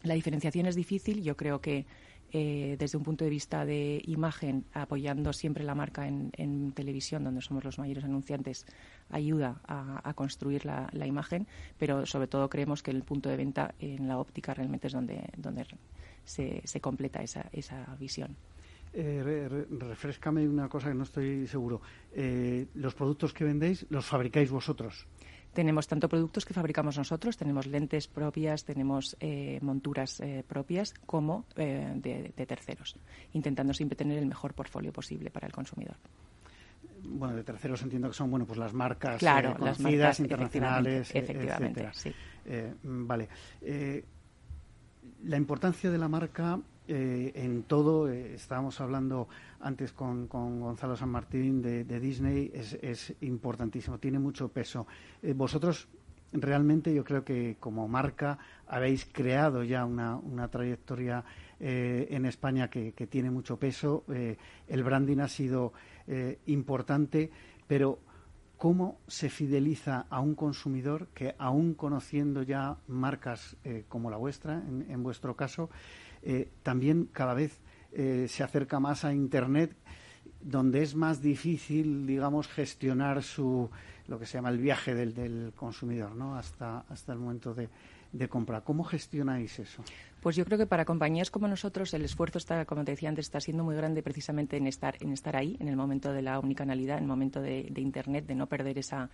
[0.02, 1.22] La diferenciación es difícil.
[1.22, 1.86] Yo creo que
[2.30, 7.40] eh, desde un punto de vista de imagen, apoyando siempre la marca en, televisión, donde
[7.40, 8.66] somos los mayores anunciantes,
[9.10, 11.46] ayuda a, construir la, imagen,
[11.78, 15.24] pero sobre todo creemos que el punto de venta en la óptica realmente es donde,
[15.36, 15.66] donde
[16.24, 18.36] se, se completa esa, esa visión.
[18.92, 21.80] Eh, refrescame una cosa que no estoy seguro.
[22.12, 25.06] Eh, ¿Los productos que vendéis los fabricáis vosotros?
[25.52, 31.46] Tenemos tanto productos que fabricamos nosotros, tenemos lentes propias, tenemos eh, monturas eh, propias, como
[31.56, 32.96] de, terceros,
[33.32, 35.96] intentando siempre tener el mejor portfolio posible para el consumidor.
[37.02, 41.88] Bueno, de terceros entiendo que son bueno pues las marcas claro, las marcas, internacionales, efectivamente,
[41.92, 42.12] sí.
[42.82, 43.28] vale.
[45.24, 46.60] la importancia de la marca
[46.90, 49.28] eh, en todo, eh, estábamos hablando
[49.60, 54.86] antes con, Gonzalo San Martín de, Disney, es, importantísimo, tiene mucho peso.
[55.22, 55.86] Eh, vosotros
[56.32, 61.24] realmente yo creo que como marca habéis creado ya una, trayectoria
[61.60, 64.04] en España que, tiene mucho peso.
[64.08, 65.72] el branding ha sido
[66.46, 67.30] importante,
[67.66, 67.98] pero
[68.58, 73.56] ¿cómo se fideliza a un consumidor que aún conociendo ya marcas
[73.88, 75.70] como la vuestra, en vuestro caso,
[76.22, 77.58] eh, también cada vez
[77.92, 79.74] eh, se acerca más a Internet,
[80.40, 83.70] donde es más difícil, digamos, gestionar su
[84.06, 86.34] lo que se llama el viaje del, consumidor, ¿no?
[86.36, 88.62] Hasta hasta el momento de, compra.
[88.62, 89.82] ¿Cómo gestionáis eso?
[90.20, 93.26] Pues yo creo que para compañías como nosotros el esfuerzo está, como te decía antes,
[93.26, 96.38] está siendo muy grande precisamente en estar, en estar ahí, en el momento de la
[96.38, 99.10] omnicanalidad, en el momento de, de Internet, de no perder esa,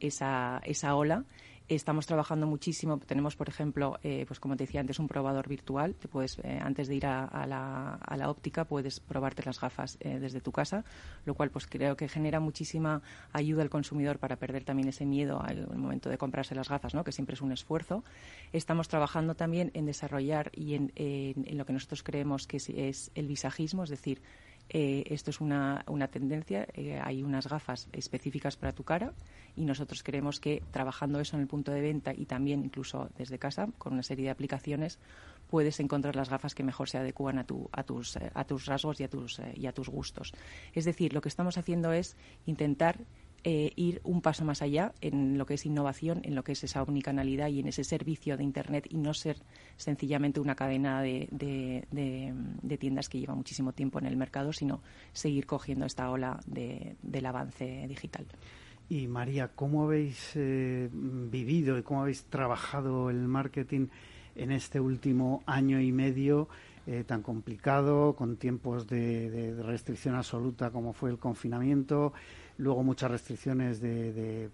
[0.00, 1.24] esa, esa ola
[1.68, 2.98] Estamos trabajando muchísimo.
[2.98, 5.96] Tenemos, por ejemplo, eh, pues como te decía antes, un probador virtual.
[5.96, 10.40] Te puedes, eh, antes de ir a, la, óptica, puedes probarte las gafas eh, desde
[10.40, 10.84] tu casa,
[11.24, 13.02] lo cual pues creo que genera muchísima
[13.32, 17.02] ayuda al consumidor para perder también ese miedo al, momento de comprarse las gafas, ¿no?
[17.02, 18.04] que siempre es un esfuerzo.
[18.52, 20.92] Estamos trabajando también en desarrollar y en,
[21.58, 24.22] lo que nosotros creemos que es el visajismo, es decir,
[24.68, 29.12] eh, esto es una, una tendencia, eh, hay unas gafas específicas para tu cara
[29.54, 33.38] y nosotros creemos que trabajando eso en el punto de venta y también incluso desde
[33.38, 34.98] casa, con una serie de aplicaciones,
[35.48, 38.66] puedes encontrar las gafas que mejor se adecúan a, tu, a, tus, eh, a tus
[38.66, 40.32] rasgos y a tus, y a tus gustos.
[40.72, 42.98] Es decir, lo que estamos haciendo es intentar
[43.48, 46.64] eh, ir un paso más allá en lo que es innovación, en lo que es
[46.64, 49.36] esa omnicanalidad y en ese servicio de Internet y no ser
[49.76, 51.28] sencillamente una cadena de,
[52.80, 54.82] tiendas que lleva muchísimo tiempo en el mercado, sino
[55.12, 58.26] seguir cogiendo esta ola del avance digital.
[58.88, 63.86] Y María, ¿cómo habéis eh, vivido y cómo habéis trabajado el marketing
[64.34, 66.48] en este último año y medio
[66.88, 72.12] eh, tan complicado, con tiempos de restricción absoluta como fue el confinamiento?
[72.58, 74.50] Luego muchas restricciones de,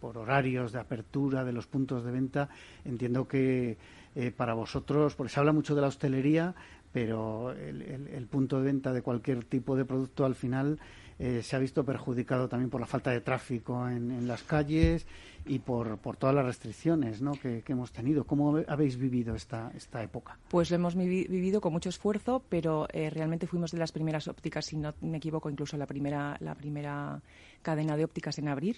[0.00, 2.48] por, horarios de apertura de los puntos de venta.
[2.84, 3.76] Entiendo que
[4.14, 6.54] eh, para vosotros, porque se habla mucho de la hostelería,
[6.92, 10.78] pero el, punto de venta de cualquier tipo de producto al final
[11.18, 15.06] eh, se ha visto perjudicado también por la falta de tráfico en, las calles
[15.46, 17.32] y por, todas las restricciones ¿no?
[17.32, 18.24] que, hemos tenido.
[18.24, 20.38] ¿Cómo habéis vivido esta, esta época?
[20.48, 24.66] Pues lo hemos vivido con mucho esfuerzo, pero eh, realmente fuimos de las primeras ópticas,
[24.66, 27.20] si no me equivoco, incluso la primera, la primera
[27.62, 28.76] cadena de ópticas en abrir.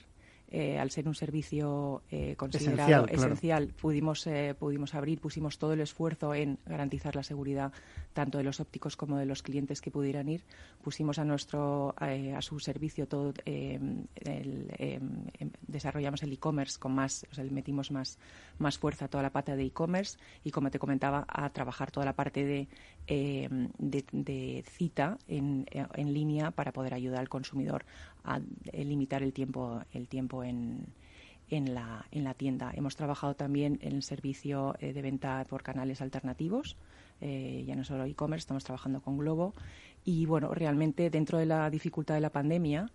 [0.52, 5.80] Eh, al ser un servicio eh, considerado esencial, pudimos, eh, pudimos abrir, pusimos todo el
[5.80, 7.72] esfuerzo en garantizar la seguridad
[8.12, 10.42] tanto de los ópticos como de los clientes que pudieran ir.
[10.82, 17.34] Pusimos a nuestro a su servicio todo, em, em, desarrollamos el e-commerce con más, o
[17.34, 18.18] sea, le metimos más,
[18.58, 22.04] más fuerza a toda la pata de e-commerce y como te comentaba a trabajar toda
[22.06, 22.68] la parte de,
[23.06, 27.84] em, de, cita en, en línea para poder ayudar al consumidor
[28.24, 28.40] a
[28.72, 30.86] limitar el tiempo, el tiempo en,
[31.50, 32.72] en, la, en la tienda.
[32.74, 36.76] Hemos trabajado también en el servicio eh, de venta por canales alternativos,
[37.20, 39.52] eh, ya no solo e-commerce, estamos trabajando con Globo.
[40.04, 42.90] Y bueno, realmente dentro de la dificultad de la pandemia,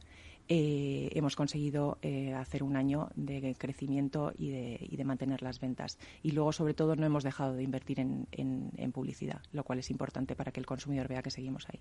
[0.47, 1.97] eh, hemos conseguido
[2.35, 5.97] hacer un año de crecimiento y de, y de, mantener las ventas.
[6.23, 9.89] Y luego, sobre todo, no hemos dejado de invertir en, en publicidad, lo cual es
[9.89, 11.79] importante para que el consumidor vea que seguimos ahí.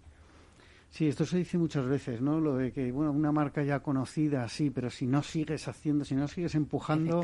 [0.95, 2.39] Sí, esto se dice muchas veces, ¿no?
[2.39, 6.15] Lo de que, bueno, una marca ya conocida, sí, pero si no sigues haciendo, si
[6.15, 7.21] no sigues empujando,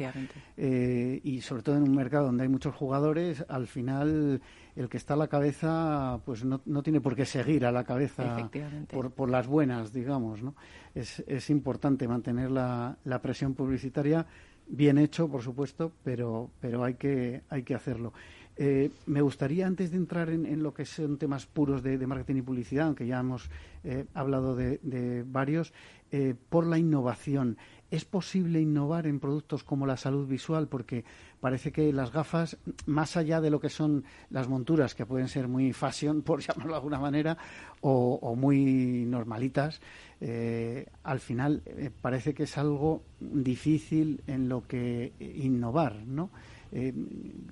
[0.56, 4.42] eh, y sobre todo en un mercado donde hay muchos jugadores, al final
[4.74, 7.84] el que está a la cabeza, pues no, no tiene por qué seguir a la
[7.84, 8.50] cabeza
[8.90, 10.56] por, por las buenas, digamos, ¿no?
[10.92, 14.26] Es, es importante mantener la, la presión publicitaria
[14.70, 18.12] bien hecho, por supuesto, pero, pero hay, que, hay que hacerlo.
[18.56, 22.42] Eh, me gustaría, antes de entrar en, lo que son temas puros de, marketing y
[22.42, 23.48] publicidad, aunque ya hemos
[23.84, 25.72] eh, hablado de, varios,
[26.12, 27.56] eh, por la innovación.
[27.90, 30.68] ¿Es posible innovar en productos como la salud visual?
[30.68, 31.04] Porque
[31.40, 35.48] parece que las gafas, más allá de lo que son las monturas, que pueden ser
[35.48, 37.36] muy fashion, por llamarlo de alguna manera,
[37.80, 39.80] o, muy normalitas,
[40.20, 46.30] eh, al final eh, parece que es algo difícil en lo que innovar, ¿no?
[46.72, 46.92] Eh,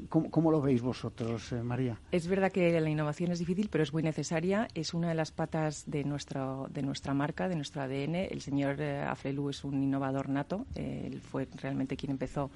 [0.08, 2.00] ¿cómo, lo veis vosotros, eh, María?
[2.12, 4.68] Es verdad que la innovación es difícil, pero es muy necesaria.
[4.74, 8.14] Es una de las patas de, nuestro, de nuestra marca, de nuestro ADN.
[8.14, 10.66] El señor eh, Aflelu es un innovador nato.
[10.74, 12.50] él fue realmente quien empezó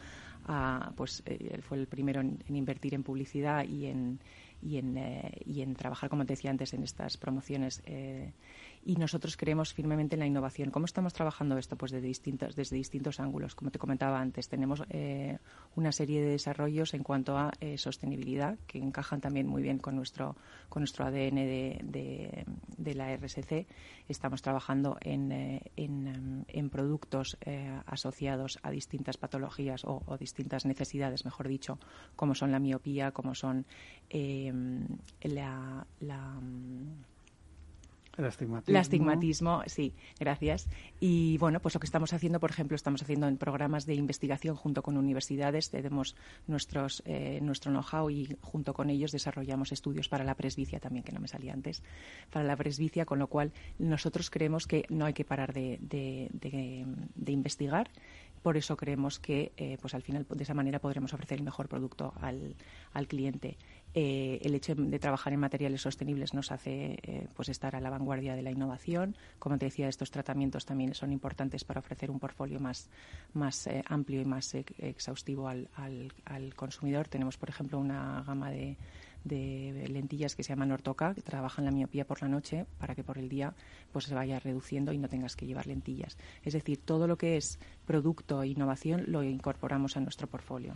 [0.46, 4.20] a, pues, él fue el primero en, invertir en publicidad y en,
[4.60, 4.98] y en,
[5.44, 7.82] y en trabajar, como te decía antes, en estas promociones
[8.84, 10.70] y nosotros creemos firmemente en la innovación.
[10.70, 11.76] ¿Cómo estamos trabajando esto?
[11.76, 13.54] Pues desde distintos, desde distintos ángulos.
[13.54, 15.38] Como te comentaba antes, tenemos eh,
[15.76, 19.94] una serie de desarrollos en cuanto a eh, sostenibilidad que encajan también muy bien con
[19.94, 20.36] nuestro,
[20.68, 22.44] con nuestro ADN de,
[22.76, 23.66] de, la RSC.
[24.08, 27.36] Estamos trabajando en, eh, en, en productos
[27.86, 31.78] asociados a distintas patologías o, o, distintas necesidades, mejor dicho,
[32.16, 33.64] como son la miopía, como son
[34.10, 36.40] la, la
[38.18, 38.70] el astigmatismo.
[38.70, 40.68] El astigmatismo, sí, gracias.
[41.00, 44.54] Y bueno, pues lo que estamos haciendo, por ejemplo, estamos haciendo en programas de investigación
[44.54, 46.14] junto con universidades, tenemos
[46.46, 51.12] nuestros, eh, nuestro know-how y junto con ellos desarrollamos estudios para la presbicia también, que
[51.12, 51.82] no me salía antes,
[52.30, 57.32] para la presbicia, con lo cual nosotros creemos que no hay que parar de, de
[57.32, 57.90] investigar
[58.42, 61.68] por eso creemos que eh, pues al final de esa manera podremos ofrecer el mejor
[61.68, 62.56] producto al,
[62.92, 63.56] al cliente.
[63.94, 67.90] Eh, el hecho de trabajar en materiales sostenibles nos hace eh, pues estar a la
[67.90, 69.16] vanguardia de la innovación.
[69.38, 72.88] Como te decía, estos tratamientos también son importantes para ofrecer un portfolio más,
[73.34, 75.68] más amplio y más exhaustivo al,
[76.24, 77.08] al, consumidor.
[77.08, 78.76] Tenemos, por ejemplo, una gama de
[79.24, 83.04] de lentillas que se llaman ortoca, que trabajan la miopía por la noche para que
[83.04, 83.54] por el día
[83.92, 86.16] pues se vaya reduciendo y no tengas que llevar lentillas.
[86.42, 90.74] Es decir, todo lo que es producto e innovación lo incorporamos a nuestro portfolio.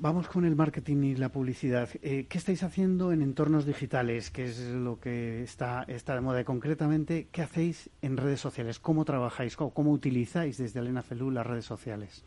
[0.00, 1.88] Vamos con el marketing y la publicidad.
[2.02, 4.30] Eh, ¿Qué estáis haciendo en entornos digitales?
[4.30, 6.40] ¿Qué es lo que está, está de moda?
[6.40, 8.78] Y concretamente, ¿qué hacéis en redes sociales?
[8.78, 9.56] ¿Cómo trabajáis?
[9.56, 12.22] ¿Cómo, utilizáis desde Elena Felú las redes sociales?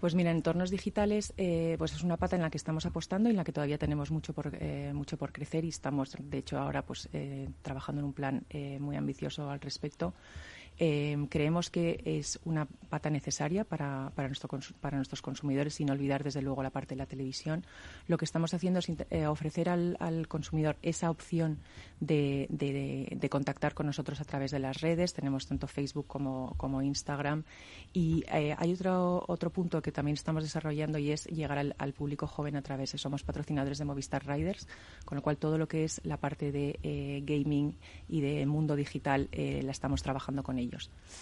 [0.00, 3.28] Pues mira, en entornos digitales eh, pues es una pata en la que estamos apostando
[3.28, 6.38] y en la que todavía tenemos mucho por, eh, mucho por crecer y estamos, de
[6.38, 8.46] hecho, ahora pues eh, trabajando en un plan
[8.80, 10.14] muy ambicioso al respecto.
[10.78, 14.48] Eh, creemos que es una pata necesaria para, para, nuestro,
[14.80, 17.64] para, nuestros consumidores, sin olvidar desde luego la parte de la televisión.
[18.08, 21.58] Lo que estamos haciendo es eh, ofrecer al, al, consumidor esa opción
[22.00, 25.14] de, de, contactar con nosotros a través de las redes.
[25.14, 27.44] Tenemos tanto Facebook como, como Instagram.
[27.92, 31.92] Y eh, hay otro, otro punto que también estamos desarrollando y es llegar al, al,
[31.92, 34.68] público joven a través somos patrocinadores de Movistar Riders,
[35.04, 38.76] con lo cual todo lo que es la parte de eh, gaming y de mundo
[38.76, 40.71] digital la estamos trabajando con ellos.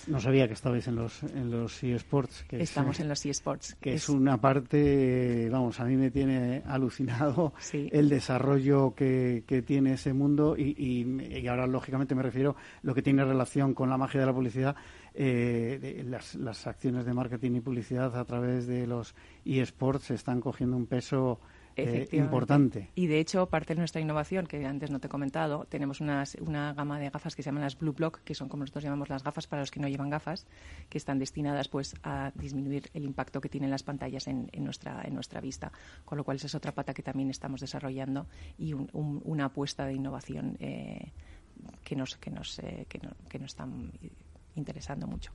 [0.07, 2.45] No sabía que estabais en los en los eSports.
[2.49, 3.77] Que Estamos en los eSports.
[3.81, 4.09] Que es...
[4.09, 10.57] una parte, vamos, a mí me tiene alucinado el desarrollo que, que, tiene ese mundo
[10.57, 14.27] y, y, ahora, lógicamente, me refiero a lo que tiene relación con la magia de
[14.27, 14.77] la publicidad.
[15.15, 20.77] Eh, las, las acciones de marketing y publicidad a través de los eSports están cogiendo
[20.77, 21.41] un peso
[21.77, 22.91] eh, importante.
[22.95, 26.75] Y de hecho, parte de nuestra innovación, que antes no te he comentado, tenemos una
[26.75, 29.23] gama de gafas que se llaman las Blue Block, que son como nosotros llamamos las
[29.23, 30.47] gafas para los que no llevan gafas,
[30.89, 35.15] que están destinadas pues a disminuir el impacto que tienen las pantallas en, nuestra, en
[35.15, 35.73] nuestra vista.
[36.05, 38.27] Con lo cual, esa es otra pata que también estamos desarrollando
[38.59, 41.13] y una apuesta de innovación eh,
[41.85, 43.91] que, nos, que, nos, eh, que, que nos están
[44.55, 45.33] interesando mucho.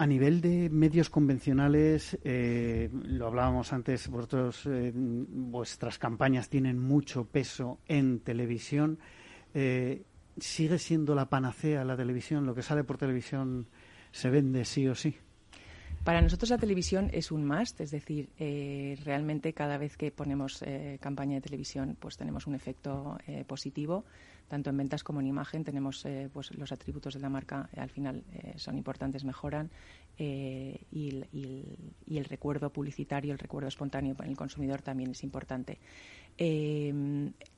[0.00, 7.26] A nivel de medios convencionales, eh, lo hablábamos antes, vosotros, eh, vuestras campañas tienen mucho
[7.26, 8.98] peso en televisión.
[9.52, 10.04] Eh,
[10.38, 12.46] ¿Sigue siendo la panacea la televisión?
[12.46, 13.66] ¿Lo que sale por televisión
[14.10, 15.18] se vende sí o sí?
[16.02, 18.30] Para nosotros la televisión es un must, es decir,
[19.04, 20.64] realmente cada vez que ponemos
[21.00, 24.06] campaña de televisión, pues tenemos un efecto positivo
[24.50, 27.80] tanto en ventas como en imagen tenemos eh, pues los atributos de la marca eh,
[27.80, 29.70] al final eh, son importantes mejoran
[30.18, 31.24] y,
[32.08, 35.78] el recuerdo publicitario el recuerdo espontáneo para el consumidor también es importante.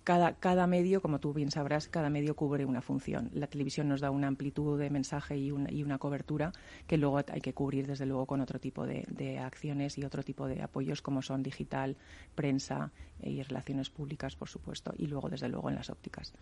[0.05, 3.31] Cada, medio como tú bien sabrás cada medio cubre una función.
[3.33, 6.53] La televisión nos da una amplitud de mensaje y una, cobertura
[6.87, 10.47] que luego hay que cubrir desde luego con otro tipo de acciones y otro tipo
[10.47, 11.97] de apoyos como son digital
[12.37, 16.33] prensa y relaciones públicas por supuesto y luego desde luego en las ópticas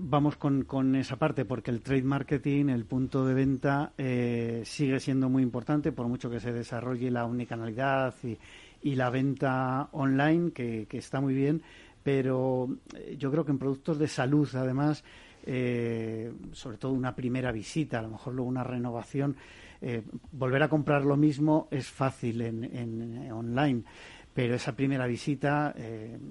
[0.00, 5.00] Vamos con, con, esa parte, porque el trade marketing, el punto de venta, eh, sigue
[5.00, 8.14] siendo muy importante, por mucho que se desarrolle la unicanalidad
[8.80, 11.62] y, la venta online, que, está muy bien,
[12.04, 15.02] pero eh, yo creo que en productos de salud, además,
[15.44, 19.34] eh, sobre todo una primera visita, a lo mejor luego una renovación,
[20.30, 23.82] volver a comprar lo mismo es fácil en, online,
[24.32, 25.74] pero esa primera visita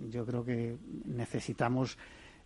[0.10, 1.98] yo creo que necesitamos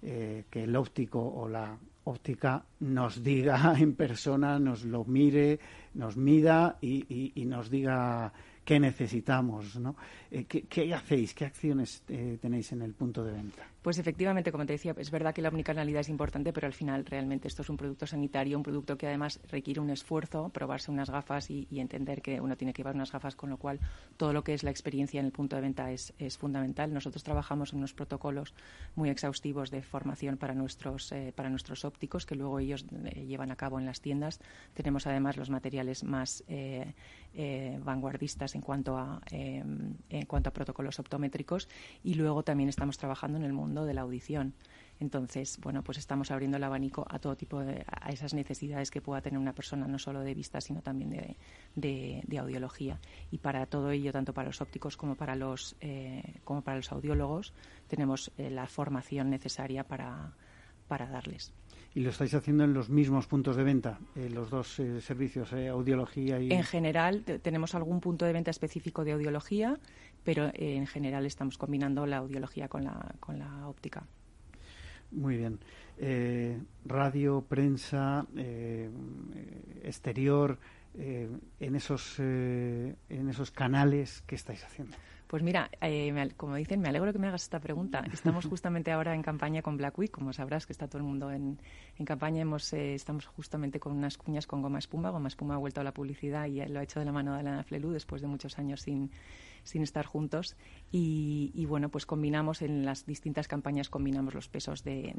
[0.02, 5.60] que el óptico o la óptica nos diga en persona, nos lo mire,
[5.94, 8.34] nos mida y, y nos diga
[8.64, 9.96] qué necesitamos, ¿no?
[10.30, 11.34] Eh, ¿qué, hacéis?
[11.34, 13.64] ¿Qué acciones eh, tenéis en el punto de venta?
[13.82, 17.04] Pues efectivamente, como te decía, es verdad que la omnicanalidad es importante, pero al final
[17.04, 21.10] realmente esto es un producto sanitario, un producto que además requiere un esfuerzo, probarse unas
[21.10, 23.80] gafas y, entender que uno tiene que llevar unas gafas, con lo cual
[24.18, 26.94] todo lo que es la experiencia en el punto de venta es, fundamental.
[26.94, 28.54] Nosotros trabajamos en unos protocolos
[28.94, 33.56] muy exhaustivos de formación para nuestros, eh, para nuestros ópticos, que luego ellos llevan a
[33.56, 34.40] cabo en las tiendas.
[34.76, 36.44] Tenemos además los materiales más
[37.84, 41.68] vanguardistas en cuanto a en cuanto a protocolos optométricos
[42.04, 44.54] y luego también estamos trabajando en el mundo de la audición.
[45.00, 49.02] Entonces, bueno, pues estamos abriendo el abanico a todo tipo de a esas necesidades que
[49.02, 53.00] pueda tener una persona, no solo de vista, sino también de, de, audiología.
[53.32, 56.92] Y para todo ello, tanto para los ópticos como para los, eh, como para los
[56.92, 57.52] audiólogos,
[57.88, 60.36] tenemos eh, la formación necesaria para,
[60.88, 61.52] para darles
[61.94, 65.52] y lo estáis haciendo en los mismos puntos de venta, eh, los dos eh, servicios,
[65.54, 66.52] eh, audiología y.
[66.52, 69.78] En general, tenemos algún punto de venta específico de audiología,
[70.24, 74.04] pero en general estamos combinando la audiología con la, con la óptica.
[75.12, 75.60] Muy bien.
[76.86, 78.26] radio, prensa,
[79.84, 80.58] exterior,
[80.94, 84.96] en, esos, en esos canales, ¿qué estáis haciendo?
[85.32, 88.04] Pues mira, eh, como dicen, me alegro que me hagas esta pregunta.
[88.12, 91.32] Estamos justamente ahora en campaña con Black Week, como sabrás que está todo el mundo
[91.32, 91.58] en,
[92.04, 92.42] campaña.
[92.42, 95.10] Hemos, eh, estamos justamente con unas cuñas con Goma Espuma.
[95.10, 97.40] Goma Espuma ha vuelto a la publicidad y lo ha hecho de la mano de
[97.40, 99.10] Elena Flelu después de muchos años sin,
[99.64, 100.58] sin estar juntos.
[100.92, 105.14] Y, bueno, pues combinamos en las distintas campañas, combinamos los pesos de,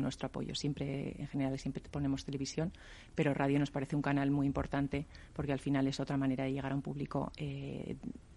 [0.00, 0.56] nuestro apoyo.
[0.56, 2.72] Siempre, en general, siempre ponemos televisión,
[3.14, 6.52] pero radio nos parece un canal muy importante porque al final es otra manera de
[6.52, 7.94] llegar a un público eh,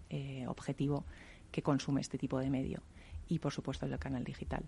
[0.08, 1.04] eh, objetivo
[1.50, 2.80] que consume este tipo de medio
[3.28, 4.62] y, por supuesto, el canal digital.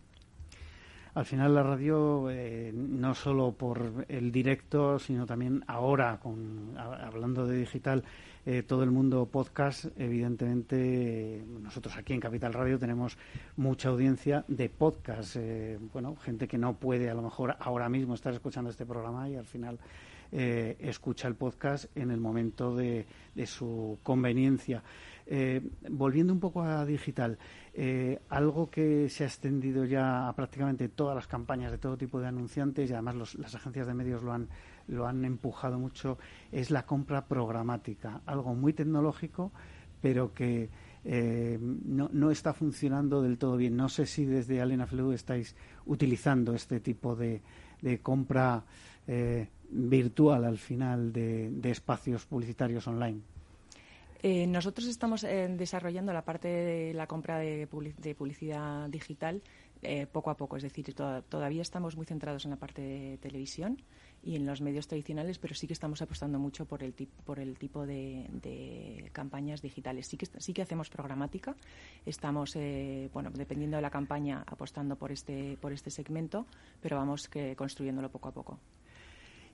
[1.14, 7.46] Al final la radio, eh, no solo por el directo, sino también ahora, con, hablando
[7.46, 8.02] de digital,
[8.46, 13.16] eh, todo el mundo podcast, evidentemente nosotros aquí en Capital Radio tenemos
[13.56, 15.36] mucha audiencia de podcast.
[15.92, 19.36] bueno, gente que no puede a lo mejor ahora mismo estar escuchando este programa y
[19.36, 19.78] al final
[20.30, 23.06] escucha el podcast en el momento de
[23.46, 24.82] su conveniencia.
[25.30, 25.60] Eh,
[25.90, 27.36] volviendo un poco a digital,
[27.74, 32.18] eh, algo que se ha extendido ya a prácticamente todas las campañas de todo tipo
[32.18, 34.48] de anunciantes y además las agencias de medios lo han,
[34.86, 36.16] lo han empujado mucho,
[36.50, 39.52] es la compra programática, algo muy tecnológico,
[40.00, 40.70] pero que
[41.04, 43.76] eh, no, no, está funcionando del todo bien.
[43.76, 45.54] No sé si desde Alena estáis
[45.84, 47.42] utilizando este tipo de,
[47.82, 48.64] de compra
[49.70, 53.20] virtual al final de espacios publicitarios online.
[54.20, 59.42] Eh, nosotros estamos eh, desarrollando la parte de la compra de, publicidad digital
[59.80, 63.80] eh, poco a poco, es decir, todavía estamos muy centrados en la parte de televisión
[64.24, 66.92] y en los medios tradicionales, pero sí que estamos apostando mucho por el,
[67.24, 70.08] por el tipo de, campañas digitales.
[70.08, 71.54] Sí que, sí que hacemos programática,
[72.04, 72.58] estamos,
[73.12, 76.44] bueno, dependiendo de la campaña, apostando por este, por este segmento,
[76.80, 78.58] pero vamos que, construyéndolo poco a poco.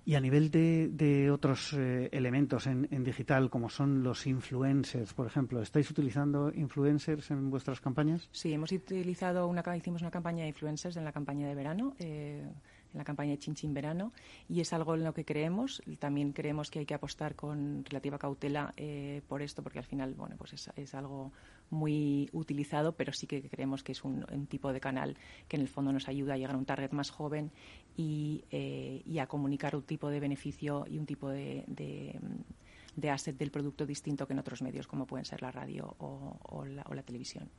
[0.06, 5.62] Y a nivel de, otros eh, elementos en, digital, como son los influencers, por ejemplo,
[5.62, 8.28] ¿estáis utilizando influencers en vuestras campañas?
[8.30, 11.94] Sí, hemos utilizado una, hicimos una campaña de influencers en la campaña de verano.
[11.98, 12.46] Eh,
[12.94, 14.12] en la campaña de Chin Verano
[14.48, 15.82] y es algo en lo que creemos.
[15.98, 20.14] También creemos que hay que apostar con relativa cautela eh, por esto porque al final
[20.14, 21.32] bueno pues es, algo
[21.70, 25.16] muy utilizado, pero sí que creemos que es un, tipo de canal
[25.48, 27.50] que en el fondo nos ayuda a llegar a un target más joven
[27.96, 31.64] y, eh, a comunicar un tipo de beneficio y un tipo de,
[33.10, 37.02] asset del producto distinto que en otros medios como pueden ser la radio o la
[37.02, 37.50] televisión.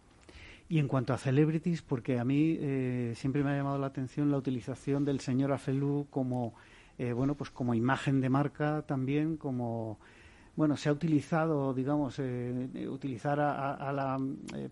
[0.67, 4.31] Y en cuanto a celebrities, porque a mí eh, siempre me ha llamado la atención
[4.31, 6.55] la utilización del señor Afelú como,
[6.97, 9.99] eh, bueno, pues como imagen de marca también, como,
[10.55, 14.19] bueno, se ha utilizado, digamos, eh, utilizar a, la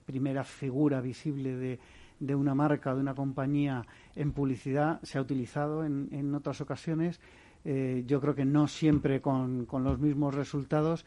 [0.03, 1.79] primera figura visible de,
[2.19, 3.85] de, una marca, de una compañía
[4.15, 7.19] en publicidad, se ha utilizado en, en otras ocasiones.
[7.63, 11.05] yo creo que no siempre con, con los mismos resultados,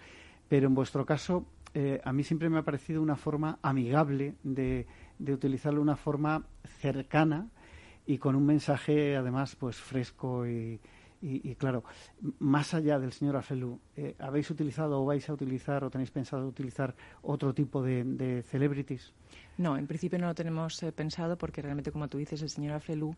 [0.48, 1.44] pero en vuestro caso
[1.78, 4.86] eh, a mí siempre me ha parecido una forma amigable de,
[5.20, 6.46] utilizarlo, una forma
[6.80, 7.50] cercana
[8.06, 10.80] y con un mensaje además pues fresco y,
[11.58, 11.84] claro,
[12.38, 16.48] más allá del señor Afelu, eh, ¿habéis utilizado o vais a utilizar o tenéis pensado
[16.48, 19.12] utilizar otro tipo de, celebrities?
[19.58, 22.72] No, en principio no lo tenemos eh, pensado porque realmente, como tú dices, el señor
[22.72, 23.14] Afelu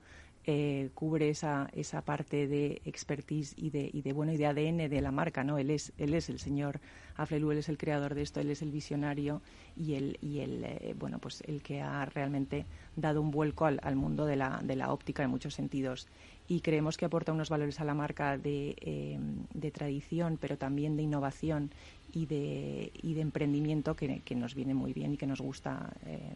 [0.51, 4.88] eh, cubre esa, esa parte de expertise y de, y de bueno y de ADN
[4.88, 5.59] de la marca, ¿no?
[5.59, 6.80] Él es, él es el señor
[7.16, 9.42] Aflelu, él es el creador de esto, él es el visionario
[9.76, 12.64] y el, y el eh, bueno pues el que ha realmente
[12.96, 16.09] dado un vuelco al, mundo de la, de la óptica en muchos sentidos
[16.49, 19.18] y creemos que aporta unos valores a la marca de, eh,
[19.53, 21.72] de tradición, pero también de innovación
[22.11, 25.92] y de, y de emprendimiento que, que, nos viene muy bien y que nos gusta
[26.07, 26.32] eh,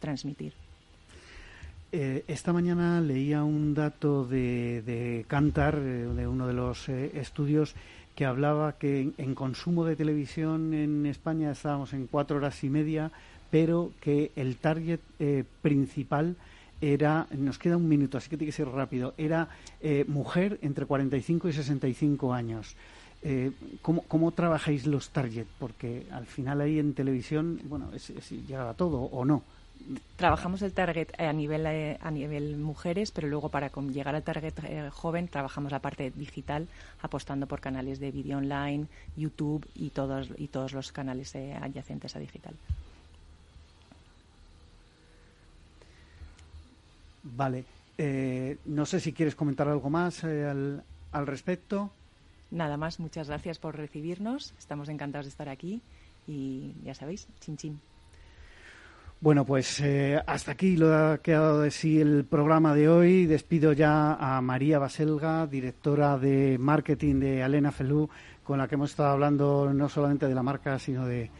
[0.00, 0.54] transmitir.
[1.96, 7.12] Eh, esta mañana leía un dato de, de Cantar, eh, de uno de los eh,
[7.14, 7.76] estudios,
[8.16, 13.12] que hablaba que en, consumo de televisión en España estábamos en cuatro horas y media,
[13.48, 16.34] pero que el target eh, principal
[16.80, 19.46] era, nos queda un minuto, así que tiene que ser rápido, era
[19.80, 22.74] eh, mujer entre 45 y 65 años.
[23.22, 25.46] Eh, ¿cómo, ¿cómo, trabajáis los target?
[25.60, 28.34] Porque al final ahí en televisión, bueno, es, es
[28.76, 29.44] todo o no
[30.16, 34.54] trabajamos el target a nivel eh, a nivel mujeres, pero luego para llegar al target
[34.64, 36.66] eh, joven trabajamos la parte digital
[37.02, 42.16] apostando por canales de vídeo online, YouTube y todos y todos los canales eh, adyacentes
[42.16, 42.54] a digital.
[47.24, 47.64] Vale.
[47.96, 51.90] Eh, no sé si quieres comentar algo más eh, al, al respecto.
[52.50, 54.52] Nada más, muchas gracias por recibirnos.
[54.58, 55.80] Estamos encantados de estar aquí
[56.26, 57.80] y ya sabéis, chin chin.
[59.20, 63.26] Bueno, pues eh, hasta aquí lo ha quedado de sí el programa de hoy.
[63.26, 68.10] Despido ya a María Baselga, directora de marketing de Alena Felú,
[68.42, 71.30] con la que hemos estado hablando no solamente de la marca, sino de,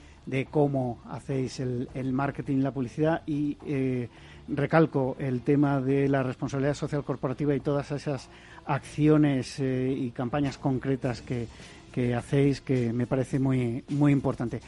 [0.51, 3.23] cómo hacéis el, el, marketing y la publicidad.
[3.27, 4.09] Y eh,
[4.49, 8.31] recalco el tema de la responsabilidad social corporativa y todas esas
[8.67, 11.49] acciones eh, y campañas concretas que,
[11.93, 14.61] que hacéis, que me parece muy, muy importante.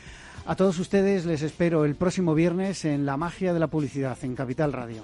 [0.48, 4.36] A todos ustedes les espero el próximo viernes en La Magia de la Publicidad en
[4.36, 5.02] Capital Radio.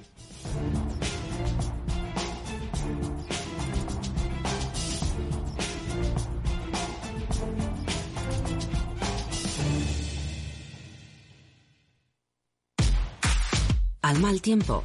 [14.02, 14.84] Al mal tiempo,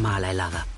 [0.00, 0.77] mala helada.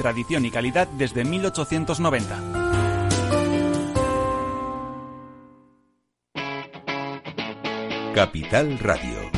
[0.00, 2.60] tradición y calidad desde 1890.
[8.14, 9.30] Capital Radio.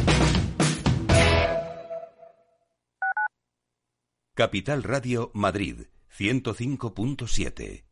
[4.34, 5.86] Capital Radio Madrid
[6.16, 7.91] 105.7.